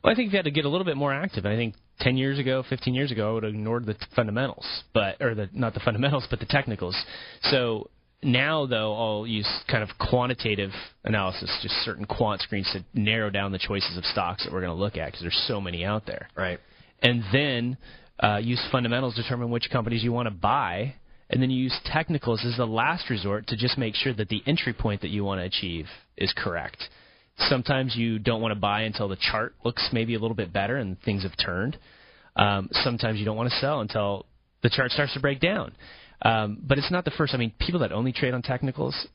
[0.04, 1.46] Well, I think you had to get a little bit more active.
[1.46, 5.18] I think 10 years ago, 15 years ago, I would have ignored the fundamentals, but
[5.22, 6.96] or the not the fundamentals, but the technicals.
[7.44, 7.90] So
[8.24, 10.72] now, though, I'll use kind of quantitative
[11.04, 14.76] analysis, just certain quant screens to narrow down the choices of stocks that we're going
[14.76, 16.30] to look at because there's so many out there.
[16.36, 16.60] Right.
[17.02, 17.78] And then
[18.22, 20.96] uh, use fundamentals to determine which companies you want to buy,
[21.30, 24.42] and then you use technicals as the last resort to just make sure that the
[24.46, 25.86] entry point that you want to achieve
[26.18, 26.78] is correct.
[27.48, 30.76] Sometimes you don't want to buy until the chart looks maybe a little bit better
[30.78, 31.78] and things have turned.
[32.36, 34.26] Um, sometimes you don't want to sell until
[34.62, 35.72] the chart starts to break down.
[36.22, 37.34] Um, but it's not the first.
[37.34, 39.08] I mean, people that only trade on technicals,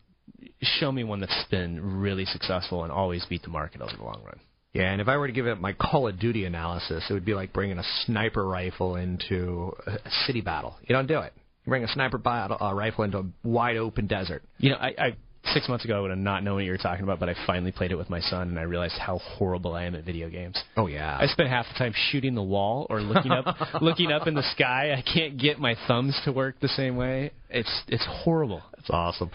[0.63, 4.23] show me one that's been really successful and always beat the market over the long
[4.25, 4.41] run.
[4.75, 7.25] Yeah, and if I were to give it my Call of Duty analysis, it would
[7.25, 10.75] be like bringing a sniper rifle into a city battle.
[10.83, 11.33] You don't do it.
[11.65, 14.43] You bring a sniper battle, uh, rifle into a wide open desert.
[14.59, 15.17] You know, I, I
[15.53, 17.37] six months ago I would have not known what you were talking about, but I
[17.47, 20.29] finally played it with my son, and I realized how horrible I am at video
[20.29, 20.61] games.
[20.77, 21.17] Oh yeah.
[21.21, 24.43] I spent half the time shooting the wall or looking up, looking up in the
[24.55, 24.93] sky.
[24.93, 27.31] I can't get my thumbs to work the same way.
[27.49, 28.63] It's it's horrible.
[28.77, 29.31] That's awesome.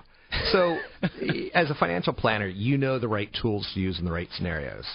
[0.52, 0.78] So,
[1.54, 4.86] as a financial planner, you know the right tools to use in the right scenarios.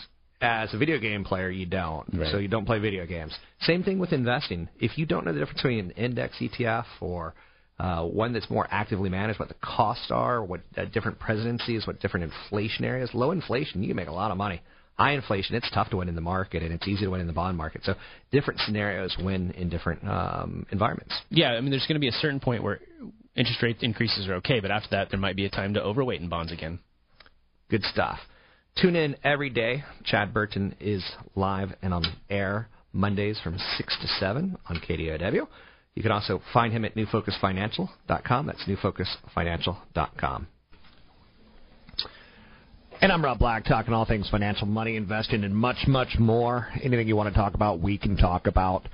[0.44, 2.06] As a video game player, you don't.
[2.12, 2.30] Right.
[2.30, 3.36] So you don't play video games.
[3.60, 4.68] Same thing with investing.
[4.78, 7.34] If you don't know the difference between an index ETF or
[7.78, 12.00] uh, one that's more actively managed, what the costs are, what uh, different presidencies, what
[12.00, 13.10] different inflation areas.
[13.14, 14.62] Low inflation, you can make a lot of money.
[14.96, 17.26] High inflation, it's tough to win in the market, and it's easy to win in
[17.26, 17.82] the bond market.
[17.84, 17.94] So
[18.30, 21.14] different scenarios win in different um, environments.
[21.30, 22.80] Yeah, I mean, there's going to be a certain point where
[23.34, 26.20] interest rate increases are okay, but after that, there might be a time to overweight
[26.20, 26.78] in bonds again.
[27.70, 28.20] Good stuff.
[28.80, 29.84] Tune in every day.
[30.04, 31.04] Chad Burton is
[31.36, 35.46] live and on air Mondays from 6 to 7 on KDOW.
[35.94, 38.46] You can also find him at newfocusfinancial.com.
[38.46, 40.48] That's newfocusfinancial.com.
[43.00, 46.68] And I'm Rob Black, talking all things financial, money, investing, and much, much more.
[46.82, 48.88] Anything you want to talk about, we can talk about.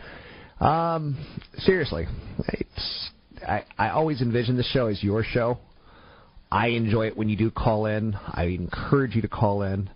[0.59, 1.17] Um,
[1.59, 2.07] seriously,
[2.49, 3.11] it's
[3.47, 5.59] I, I always envision this show as your show.
[6.51, 8.15] I enjoy it when you do call in.
[8.15, 9.91] I encourage you to call in.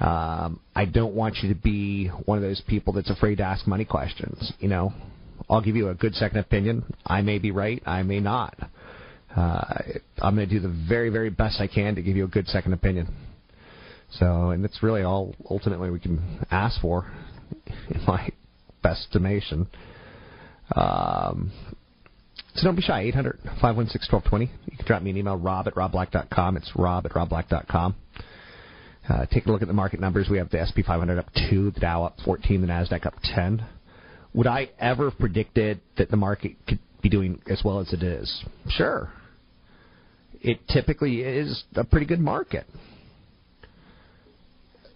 [0.00, 3.66] Um, I don't want you to be one of those people that's afraid to ask
[3.66, 4.52] money questions.
[4.60, 4.92] You know,
[5.48, 6.84] I'll give you a good second opinion.
[7.06, 7.82] I may be right.
[7.86, 8.56] I may not.
[9.34, 9.82] Uh,
[10.18, 12.46] I'm going to do the very, very best I can to give you a good
[12.48, 13.08] second opinion.
[14.12, 17.10] So, and that's really all ultimately we can ask for,
[17.66, 18.30] in my
[18.82, 19.68] best estimation.
[20.74, 21.52] Um,
[22.58, 23.02] so don't be shy.
[23.02, 24.50] 800 516 1220.
[24.70, 26.56] You can drop me an email, rob at robblack.com.
[26.56, 27.94] It's rob at robblack.com.
[29.08, 30.28] Uh, take a look at the market numbers.
[30.28, 33.64] We have the SP 500 up 2, the Dow up 14, the NASDAQ up 10.
[34.34, 38.02] Would I ever have predicted that the market could be doing as well as it
[38.02, 38.44] is?
[38.68, 39.10] Sure.
[40.40, 42.66] It typically is a pretty good market.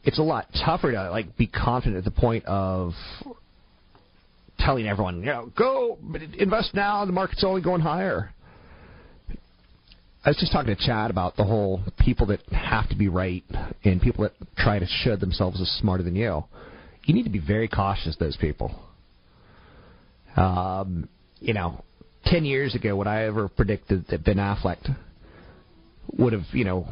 [0.04, 2.92] It's a lot tougher to like be confident at the point of
[4.64, 5.98] telling everyone, you know, go
[6.38, 7.04] invest now.
[7.04, 8.30] The market's only going higher.
[10.24, 13.42] I was just talking to Chad about the whole people that have to be right
[13.84, 16.44] and people that try to show themselves as smarter than you.
[17.04, 18.72] You need to be very cautious, those people.
[20.36, 21.08] Um,
[21.40, 21.82] you know,
[22.24, 24.78] ten years ago, would I ever predicted that Ben Affleck
[26.16, 26.86] would have, you know,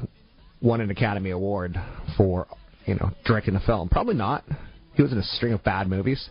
[0.61, 1.77] won an Academy Award
[2.17, 2.49] for,
[2.85, 3.89] you know, directing a film?
[3.89, 4.45] Probably not.
[4.95, 6.29] He was in a string of bad movies.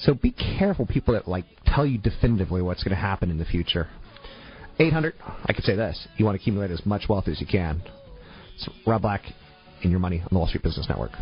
[0.00, 3.44] So be careful, people that like tell you definitively what's going to happen in the
[3.44, 3.88] future.
[4.78, 6.06] 800, I could say this.
[6.16, 7.82] You want to accumulate as much wealth as you can.
[8.54, 9.22] It's Rob Black
[9.82, 11.12] in your money on the Wall Street Business Network.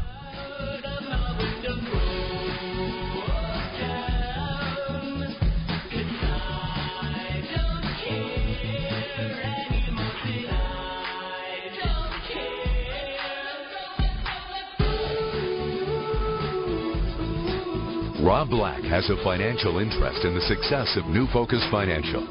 [18.26, 22.26] Rob Black has a financial interest in the success of New Focus Financial.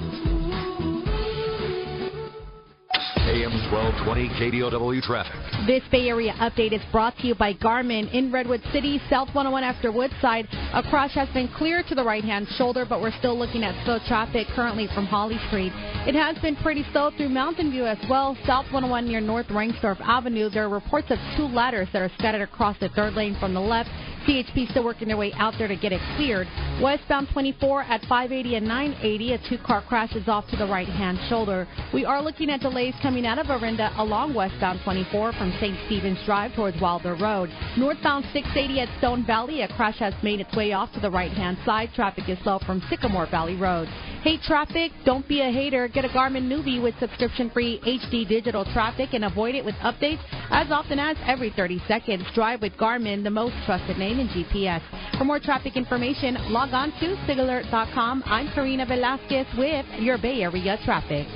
[3.32, 5.39] AM 1220 KDOW traffic.
[5.66, 9.64] This Bay Area update is brought to you by Garmin in Redwood City, South 101
[9.64, 10.48] after Woodside.
[10.74, 13.74] A crash has been cleared to the right hand shoulder, but we're still looking at
[13.86, 15.72] slow traffic currently from Holly Street.
[16.06, 18.38] It has been pretty slow through Mountain View as well.
[18.46, 20.50] South 101 near North Rengstorff Avenue.
[20.50, 23.62] There are reports of two ladders that are scattered across the third lane from the
[23.62, 23.89] left.
[24.28, 26.48] CHP still working their way out there to get it cleared.
[26.82, 31.68] Westbound 24 at 580 and 980, a two-car crash is off to the right-hand shoulder.
[31.94, 35.78] We are looking at delays coming out of Orinda along westbound 24 from St.
[35.86, 37.50] Stephen's Drive towards Wilder Road.
[37.78, 41.58] Northbound 680 at Stone Valley, a crash has made its way off to the right-hand
[41.66, 41.90] side.
[41.96, 43.88] Traffic is slow from Sycamore Valley Road.
[44.26, 44.92] Hate traffic?
[45.06, 45.88] Don't be a hater.
[45.88, 50.18] Get a Garmin nüvi with subscription-free HD digital traffic and avoid it with updates
[50.50, 52.24] as often as every 30 seconds.
[52.34, 54.82] Drive with Garmin, the most trusted name in GPS.
[55.20, 58.24] For more traffic information, log on to SIGAlert.com.
[58.26, 61.28] I'm Karina Velasquez with your Bay Area traffic.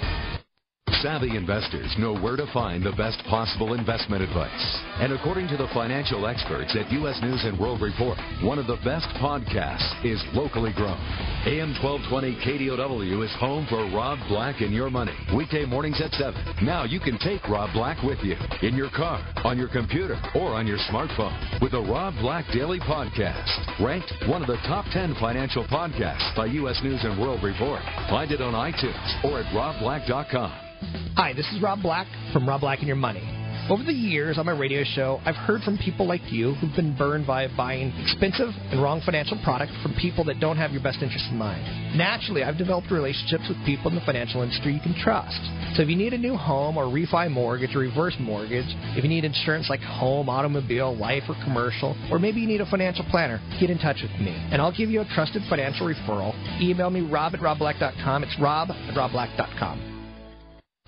[1.02, 4.82] Savvy investors know where to find the best possible investment advice.
[5.00, 7.18] And according to the financial experts at U.S.
[7.22, 11.00] News and World Report, one of the best podcasts is locally grown.
[11.47, 15.16] AM 1220 KDOW is home for Rob Black and Your Money.
[15.34, 16.36] Weekday mornings at 7.
[16.64, 20.52] Now you can take Rob Black with you in your car, on your computer, or
[20.52, 23.47] on your smartphone with the Rob Black Daily Podcast.
[23.80, 26.82] Ranked one of the top 10 financial podcasts by U.S.
[26.84, 27.80] News and World Report.
[28.10, 30.68] Find it on iTunes or at robblack.com.
[30.82, 33.23] Hi, this is Rob Black from Rob Black and Your Money.
[33.69, 36.95] Over the years on my radio show, I've heard from people like you who've been
[36.95, 41.03] burned by buying expensive and wrong financial product from people that don't have your best
[41.03, 41.61] interest in mind.
[41.95, 45.39] Naturally, I've developed relationships with people in the financial industry you can trust.
[45.75, 48.65] So if you need a new home or refi mortgage or reverse mortgage,
[48.95, 52.65] if you need insurance like home, automobile, life, or commercial, or maybe you need a
[52.65, 54.34] financial planner, get in touch with me.
[54.51, 56.34] And I'll give you a trusted financial referral.
[56.59, 58.23] Email me rob at robblack.com.
[58.23, 59.89] It's rob at robblack.com.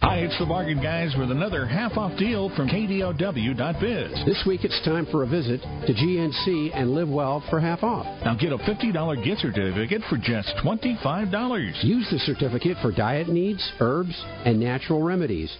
[0.01, 4.25] Hi, it's the Bargain Guys with another half off deal from KDOW.biz.
[4.25, 8.07] This week it's time for a visit to GNC and live well for half off.
[8.25, 11.83] Now get a $50 gift certificate for just $25.
[11.83, 15.55] Use the certificate for diet needs, herbs, and natural remedies.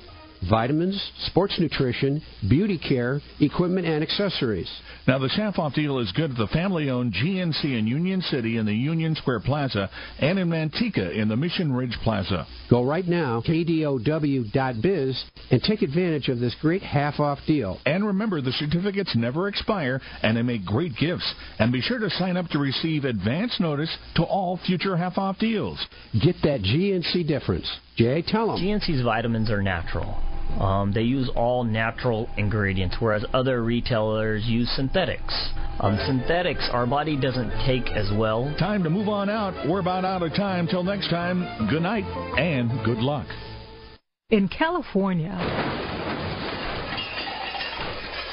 [0.49, 4.69] Vitamins, sports nutrition, beauty care, equipment, and accessories.
[5.07, 8.57] Now, the half off deal is good at the family owned GNC in Union City
[8.57, 9.89] in the Union Square Plaza
[10.19, 12.45] and in Manteca in the Mission Ridge Plaza.
[12.69, 17.79] Go right now, kdow.biz, and take advantage of this great half off deal.
[17.85, 21.33] And remember, the certificates never expire and they make great gifts.
[21.59, 25.37] And be sure to sign up to receive advance notice to all future half off
[25.39, 25.83] deals.
[26.23, 27.69] Get that GNC difference.
[27.95, 28.57] Jay, tell them.
[28.57, 30.30] GNC's vitamins are natural.
[30.59, 35.49] Um, they use all natural ingredients, whereas other retailers use synthetics.
[35.79, 38.53] Um, synthetics, our body doesn't take as well.
[38.59, 39.67] Time to move on out.
[39.67, 40.67] We're about out of time.
[40.67, 42.03] Till next time, good night
[42.37, 43.27] and good luck.
[44.29, 45.35] In California,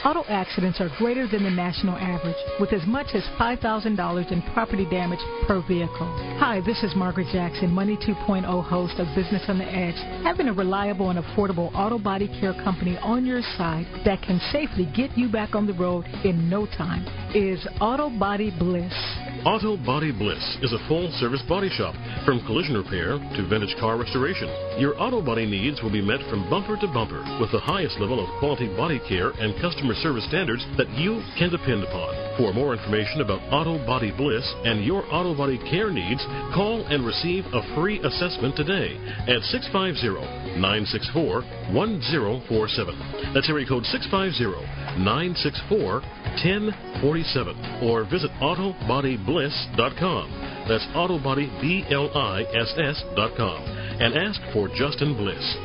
[0.04, 4.86] Auto accidents are greater than the national average, with as much as $5,000 in property
[4.88, 6.06] damage per vehicle.
[6.38, 9.96] Hi, this is Margaret Jackson, Money 2.0 host of Business on the Edge.
[10.22, 14.88] Having a reliable and affordable auto body care company on your side that can safely
[14.94, 18.94] get you back on the road in no time is Auto Body Bliss.
[19.44, 23.96] Auto Body Bliss is a full service body shop from collision repair to vintage car
[23.96, 24.48] restoration.
[24.82, 28.18] Your auto body needs will be met from bumper to bumper with the highest level
[28.18, 32.10] of quality body care and customer service standards that you can depend upon.
[32.38, 36.24] For more information about Auto Body Bliss and your auto body care needs,
[36.54, 38.98] call and receive a free assessment today
[39.30, 41.42] at 650 964
[41.74, 43.34] 1047.
[43.34, 46.02] That's area code 650 964
[46.42, 48.30] 1047 or visit
[49.28, 50.64] autobodybliss.com.
[50.68, 53.62] That's autobodybliss.com
[54.00, 55.56] and ask for Justin Bliss.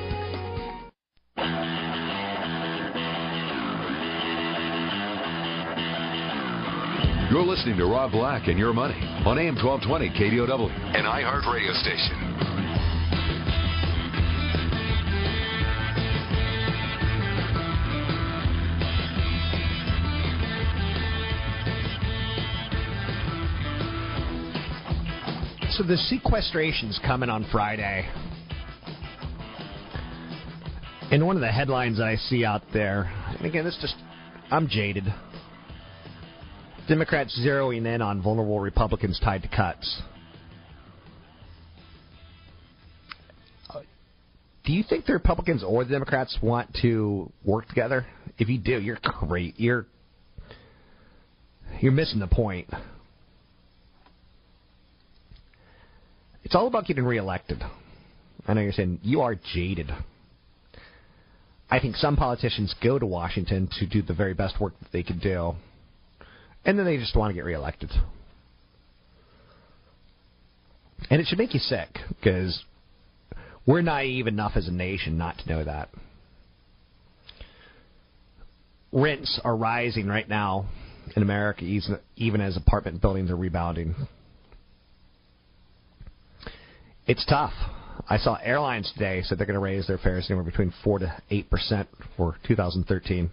[7.32, 11.74] You're listening to Rob Black and Your Money on AM 1220 KDOW, an iHeart radio
[11.74, 12.53] station.
[25.78, 28.07] So the sequestration's coming on Friday.
[31.09, 33.95] And one of the headlines I see out there, and again, this just,
[34.51, 35.03] I'm jaded.
[36.88, 40.01] Democrats zeroing in on vulnerable Republicans tied to cuts.
[44.65, 48.05] Do you think the Republicans or the Democrats want to work together?
[48.38, 49.59] If you do, you're great.
[49.59, 49.88] You're
[51.80, 52.69] you're missing the point.
[56.44, 57.62] It's all about getting reelected.
[58.48, 59.91] I know you're saying you are jaded.
[61.70, 65.04] I think some politicians go to Washington to do the very best work that they
[65.04, 65.56] can do,
[66.66, 67.89] and then they just want to get reelected.
[71.10, 72.64] And it should make you sick because
[73.66, 75.89] we're naive enough as a nation not to know that.
[78.91, 80.66] Rents are rising right now
[81.16, 83.96] in America, even- as apartment buildings are rebounding.
[87.06, 87.54] It's tough.
[88.10, 91.14] I saw airlines today said they're going to raise their fares anywhere between four to
[91.30, 93.32] eight percent for 2013.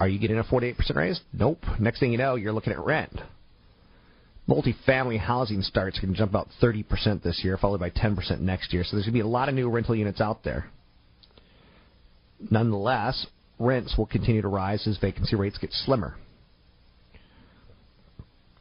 [0.00, 1.20] Are you getting a four to eight percent raise?
[1.32, 1.62] Nope.
[1.78, 3.20] Next thing you know, you're looking at rent.
[4.48, 8.82] Multifamily housing starts can jump about 30% this year, followed by 10% next year.
[8.82, 10.70] So there's going to be a lot of new rental units out there.
[12.50, 13.26] Nonetheless,
[13.58, 16.16] rents will continue to rise as vacancy rates get slimmer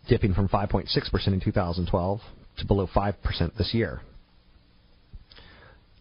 [0.07, 2.19] dipping from 5.6% in 2012
[2.57, 4.01] to below 5% this year.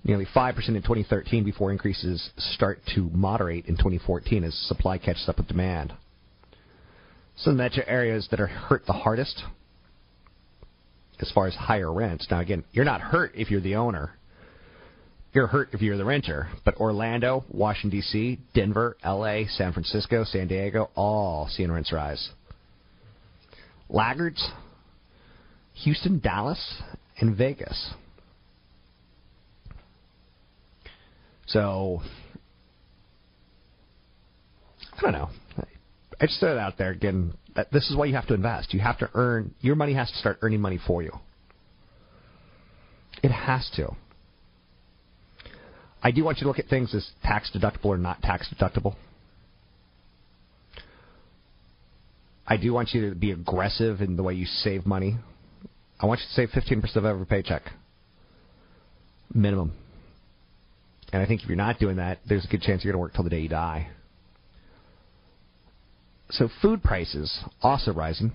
[0.04, 5.38] Nearly 5% in 2013 before increases start to moderate in 2014 as supply catches up
[5.38, 5.92] with demand.
[5.92, 5.98] Of
[7.44, 9.42] the metro areas that are hurt the hardest
[11.20, 12.26] as far as higher rents.
[12.30, 14.12] Now, again, you're not hurt if you're the owner.
[15.32, 16.48] You're hurt if you're the renter.
[16.64, 22.30] But Orlando, Washington, D.C., Denver, L.A., San Francisco, San Diego, all seeing rents rise.
[23.88, 24.50] Laggards,
[25.74, 26.82] Houston, Dallas,
[27.18, 27.92] and Vegas.
[31.46, 32.02] So,
[34.96, 35.28] I don't know.
[36.20, 37.34] I just throw it out there again.
[37.72, 38.74] This is why you have to invest.
[38.74, 41.12] You have to earn your money has to start earning money for you.
[43.22, 43.94] It has to.
[46.02, 48.96] I do want you to look at things as tax deductible or not tax deductible.
[52.46, 55.16] I do want you to be aggressive in the way you save money.
[55.98, 57.62] I want you to save 15% of every paycheck.
[59.34, 59.72] Minimum.
[61.12, 63.02] And I think if you're not doing that, there's a good chance you're going to
[63.02, 63.88] work till the day you die.
[66.30, 68.32] So food prices also rising.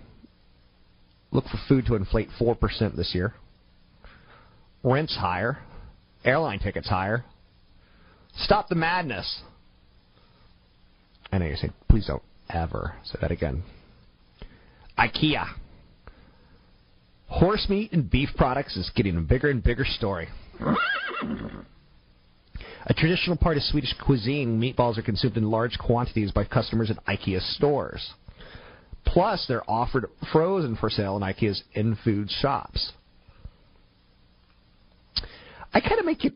[1.32, 3.34] Look for food to inflate 4% this year.
[4.84, 5.60] Rents higher.
[6.26, 7.24] Airline tickets higher.
[8.36, 9.42] Stop the madness.
[11.32, 13.64] I know you're saying, please don't ever say that again.
[15.02, 15.46] IKEA.
[17.28, 20.28] Horse meat and beef products is getting a bigger and bigger story.
[22.86, 27.04] A traditional part of Swedish cuisine, meatballs are consumed in large quantities by customers at
[27.06, 28.14] IKEA stores.
[29.06, 32.92] Plus, they're offered frozen for sale in IKEA's in-food shops.
[35.74, 36.34] I kind of make it.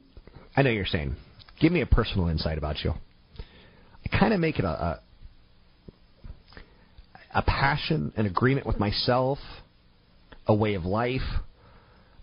[0.55, 1.15] I know you're saying,
[1.59, 2.93] give me a personal insight about you.
[4.05, 4.99] I kind of make it a, a
[7.35, 9.37] a passion, an agreement with myself,
[10.47, 11.21] a way of life.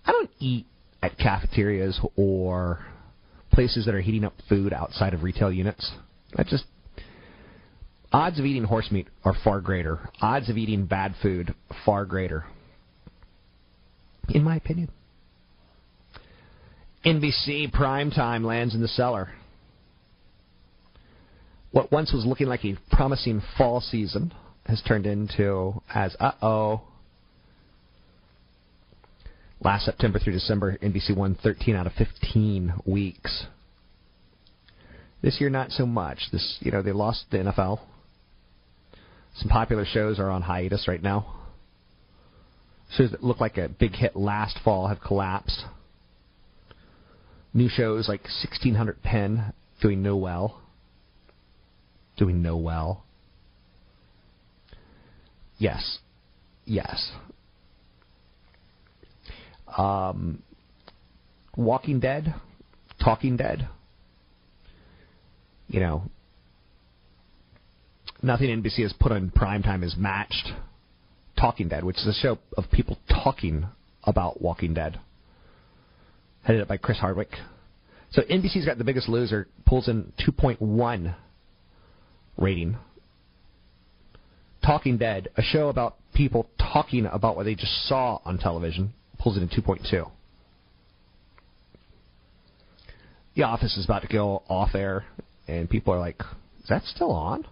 [0.06, 0.66] I don't eat
[1.02, 2.84] at cafeterias or
[3.52, 5.92] places that are heating up food outside of retail units.
[6.34, 6.64] That just
[8.10, 10.08] odds of eating horse meat are far greater.
[10.22, 11.54] Odds of eating bad food
[11.84, 12.46] far greater.
[14.30, 14.88] In my opinion.
[17.04, 19.28] NBC primetime lands in the cellar.
[21.70, 24.32] What once was looking like a promising fall season
[24.66, 26.82] has turned into as uh oh.
[29.60, 33.46] Last September through December, NBC won 13 out of 15 weeks.
[35.22, 36.18] This year, not so much.
[36.32, 37.78] This, you know, they lost the NFL.
[39.36, 41.38] Some popular shows are on hiatus right now.
[42.96, 45.64] Shows that looked like a big hit last fall have collapsed.
[47.54, 50.60] New shows like 1600 Penn doing no well.
[52.16, 53.04] Doing no well.
[55.62, 55.98] Yes.
[56.64, 57.12] Yes.
[59.78, 60.42] Um,
[61.56, 62.34] Walking Dead,
[63.00, 63.68] Talking Dead.
[65.68, 66.02] You know,
[68.24, 70.48] nothing NBC has put on primetime has matched
[71.38, 73.66] Talking Dead, which is a show of people talking
[74.02, 74.98] about Walking Dead.
[76.42, 77.36] Headed up by Chris Hardwick.
[78.10, 81.14] So NBC's got the biggest loser, pulls in 2.1
[82.36, 82.78] rating.
[84.64, 89.36] Talking Dead, a show about people talking about what they just saw on television, pulls
[89.36, 90.10] it in 2.2.
[93.34, 95.04] The Office is about to go off air,
[95.48, 96.20] and people are like,
[96.62, 97.46] is that still on?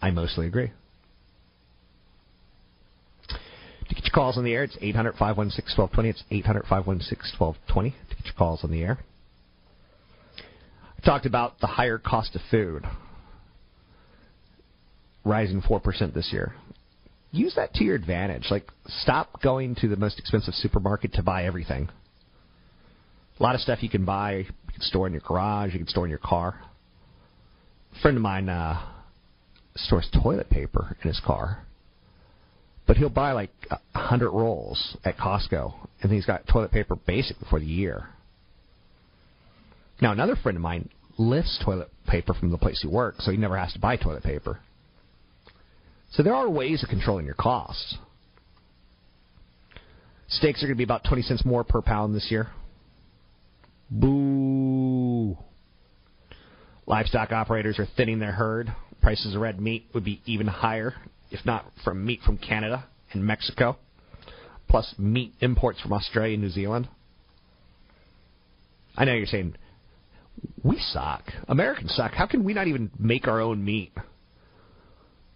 [0.00, 0.70] I mostly agree.
[3.88, 6.08] To get your calls on the air, it's 800 516 1220.
[6.08, 8.98] It's 800 516 1220 to get your calls on the air.
[10.98, 12.84] I talked about the higher cost of food
[15.24, 16.54] rising 4% this year.
[17.32, 18.46] Use that to your advantage.
[18.50, 21.88] Like, stop going to the most expensive supermarket to buy everything.
[23.38, 25.88] A lot of stuff you can buy, you can store in your garage, you can
[25.88, 26.60] store in your car.
[27.96, 28.80] A friend of mine uh,
[29.74, 31.66] stores toilet paper in his car,
[32.86, 37.46] but he'll buy like a hundred rolls at Costco, and he's got toilet paper basically
[37.50, 38.08] for the year.
[40.00, 43.36] Now, another friend of mine lifts toilet paper from the place he works, so he
[43.36, 44.60] never has to buy toilet paper.
[46.14, 47.98] So there are ways of controlling your costs.
[50.28, 52.48] Steaks are going to be about 20 cents more per pound this year.
[53.90, 55.36] Boo.
[56.86, 58.72] Livestock operators are thinning their herd.
[59.02, 60.94] Prices of red meat would be even higher,
[61.30, 63.76] if not from meat from Canada and Mexico,
[64.68, 66.88] plus meat imports from Australia and New Zealand.
[68.96, 69.56] I know you're saying,
[70.62, 71.24] we suck.
[71.48, 72.12] Americans suck.
[72.12, 73.92] How can we not even make our own meat?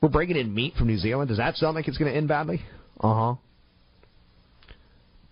[0.01, 1.29] We're bringing in meat from New Zealand.
[1.29, 2.61] Does that sound like it's going to end badly?
[3.01, 3.35] Uh huh.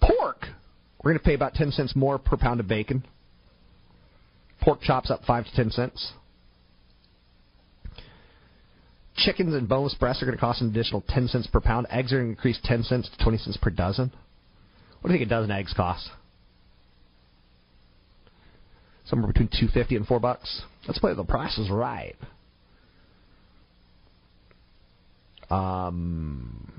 [0.01, 0.47] Pork.
[1.03, 3.05] We're going to pay about 10 cents more per pound of bacon.
[4.61, 6.13] Pork chops up 5 to 10 cents.
[9.17, 11.87] Chickens and boneless breasts are going to cost an additional 10 cents per pound.
[11.91, 14.13] Eggs are going to increase 10 cents to 20 cents per dozen.
[15.01, 16.11] What do you think a dozen eggs cost?
[19.05, 20.63] Somewhere between 250 and 4 bucks.
[20.87, 22.17] Let's play the prices right.
[25.51, 26.73] Um,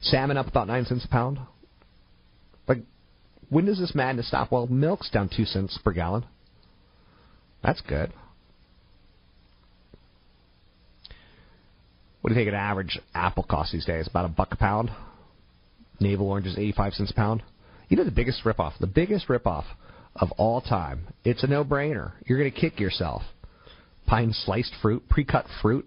[0.00, 1.38] salmon up about 9 cents a pound.
[2.68, 2.78] Like,
[3.48, 4.52] when does this madness stop?
[4.52, 6.24] Well, milk's down 2 cents per gallon.
[7.62, 8.12] That's good.
[12.20, 14.06] What do you think an average apple costs these days?
[14.06, 14.90] About a buck a pound.
[15.98, 17.42] Navel oranges, 85 cents a pound.
[17.88, 18.78] You know the biggest ripoff?
[18.78, 19.64] The biggest ripoff
[20.16, 21.08] of all time.
[21.24, 22.12] It's a no-brainer.
[22.26, 23.22] You're going to kick yourself.
[24.06, 25.86] Pine sliced fruit, pre-cut fruit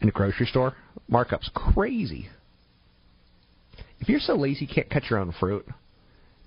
[0.00, 0.74] in a grocery store,
[1.10, 2.28] markups crazy.
[4.00, 5.66] If you're so lazy you can't cut your own fruit,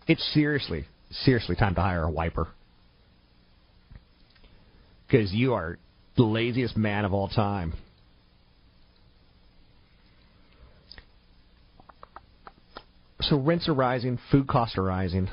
[0.08, 2.48] it's seriously, seriously time to hire a wiper.
[5.08, 5.78] Because you are
[6.16, 7.74] the laziest man of all time.
[13.22, 15.30] So rents are rising, food costs are rising.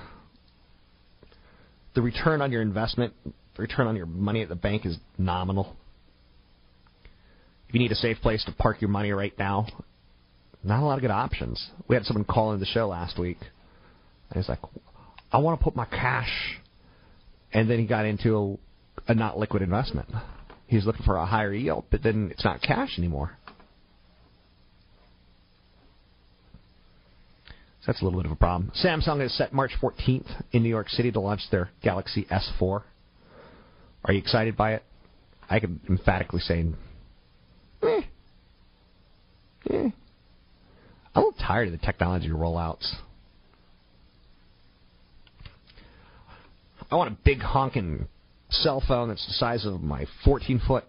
[1.95, 5.77] The return on your investment, the return on your money at the bank is nominal.
[7.69, 9.67] If you need a safe place to park your money right now,
[10.63, 11.71] not a lot of good options.
[11.89, 13.39] We had someone call in the show last week,
[14.31, 14.61] and he's like,
[15.33, 16.61] "I want to put my cash,"
[17.53, 18.59] and then he got into
[19.09, 20.09] a, a not liquid investment.
[20.67, 23.37] He's looking for a higher yield, but then it's not cash anymore.
[27.81, 28.73] So that's a little bit of a problem.
[28.83, 32.83] Samsung is set March 14th in New York City to launch their Galaxy S4.
[34.05, 34.83] Are you excited by it?
[35.49, 36.67] I can emphatically say,
[37.83, 38.01] eh.
[39.71, 39.91] Eh.
[41.15, 42.95] I'm a little tired of the technology rollouts.
[46.91, 48.07] I want a big honking
[48.51, 50.85] cell phone that's the size of my 14 foot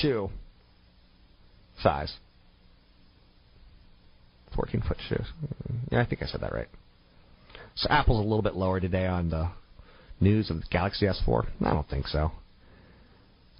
[0.00, 0.30] shoe
[1.82, 2.14] size.
[4.54, 5.26] 14 foot shoes.
[5.90, 6.68] Yeah, I think I said that right.
[7.76, 9.50] So Apple's a little bit lower today on the
[10.20, 11.46] news of the Galaxy S4.
[11.64, 12.32] I don't think so.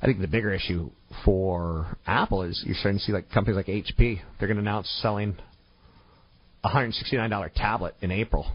[0.02, 0.90] I think the bigger issue
[1.24, 4.20] for Apple is you're starting to see like companies like HP.
[4.38, 5.36] They're going to announce selling
[6.64, 8.50] a $169 tablet in April.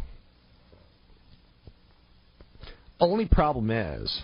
[2.99, 4.21] Only problem is,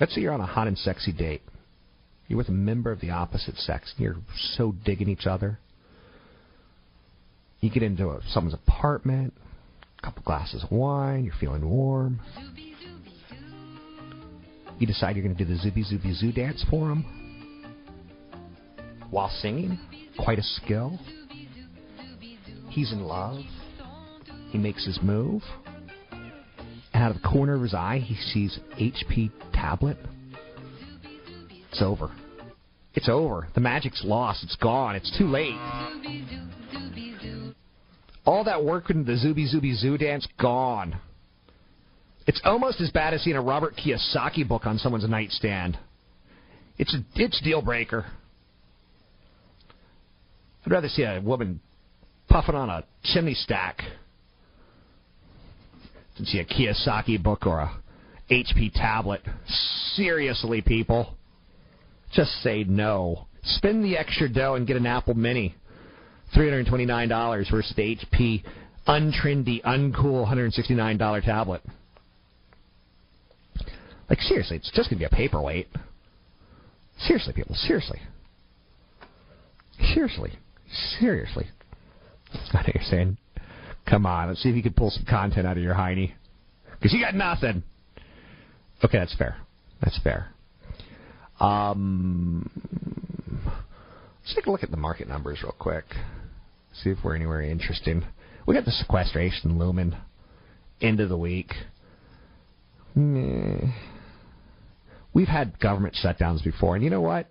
[0.00, 1.42] let's say you're on a hot and sexy date.
[2.26, 3.92] You're with a member of the opposite sex.
[3.96, 4.16] And you're
[4.56, 5.58] so digging each other.
[7.60, 9.34] You get into a, someone's apartment,
[9.98, 12.20] a couple glasses of wine, you're feeling warm.
[14.84, 17.06] You decide you're going to do the Zooby Zooby Zoo dance for him
[19.08, 19.78] while singing.
[20.18, 20.98] Quite a skill.
[22.68, 23.40] He's in love.
[24.50, 25.40] He makes his move.
[26.92, 29.96] And out of the corner of his eye, he sees HP tablet.
[31.70, 32.14] It's over.
[32.92, 33.48] It's over.
[33.54, 34.44] The magic's lost.
[34.44, 34.96] It's gone.
[34.96, 35.56] It's too late.
[38.26, 41.00] All that work into the Zooby Zooby Zoo dance, gone.
[42.26, 45.78] It's almost as bad as seeing a Robert Kiyosaki book on someone's nightstand.
[46.78, 48.06] It's a it's deal breaker.
[50.64, 51.60] I'd rather see a woman
[52.28, 53.82] puffing on a chimney stack
[56.16, 57.80] than see a Kiyosaki book or a
[58.30, 59.20] HP tablet.
[59.94, 61.14] Seriously, people.
[62.12, 63.26] Just say no.
[63.42, 65.54] Spend the extra dough and get an Apple Mini.
[66.34, 68.42] $329 versus the HP
[68.88, 71.62] untrendy, uncool $169 tablet.
[74.08, 75.68] Like, seriously, it's just to be a paperweight.
[76.98, 78.00] Seriously, people, seriously.
[79.94, 80.32] Seriously.
[80.98, 81.46] Seriously.
[82.52, 83.16] I know you're saying,
[83.88, 86.12] come on, let's see if you can pull some content out of your hiney.
[86.72, 87.62] Because you got nothing.
[88.84, 89.36] Okay, that's fair.
[89.80, 90.28] That's fair.
[91.40, 92.50] Um,
[94.22, 95.84] let's take a look at the market numbers real quick.
[96.82, 98.04] See if we're anywhere interesting.
[98.46, 99.96] We got the sequestration looming
[100.80, 101.52] end of the week.
[105.14, 107.28] We've had government shutdowns before, and you know what?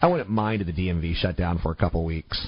[0.00, 2.46] I wouldn't mind the DMV shut down for a couple weeks.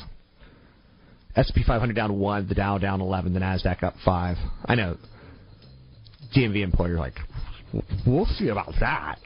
[1.37, 4.39] SP 500 down one, the Dow down 11, the Nasdaq up five.
[4.65, 4.97] I know.
[6.35, 7.15] DMV employer like,
[8.07, 9.19] we'll see about that.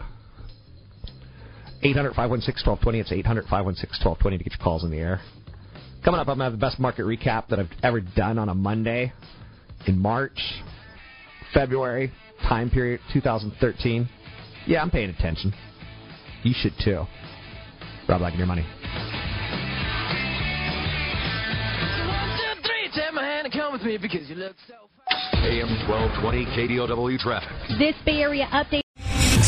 [1.82, 3.00] 800 516 1220.
[3.00, 5.20] It's 800 516 1220 to get your calls in the air.
[6.04, 8.48] Coming up, I'm going to have the best market recap that I've ever done on
[8.48, 9.12] a Monday
[9.86, 10.38] in March,
[11.54, 12.12] February,
[12.48, 14.08] time period 2013.
[14.66, 15.52] Yeah, I'm paying attention.
[16.42, 17.04] You should too.
[18.08, 18.66] Rob Black and your money.
[22.92, 24.74] Take my hand come with me because you look so
[25.44, 27.48] AM 1220 KDOW traffic.
[27.78, 28.82] This Bay Area update.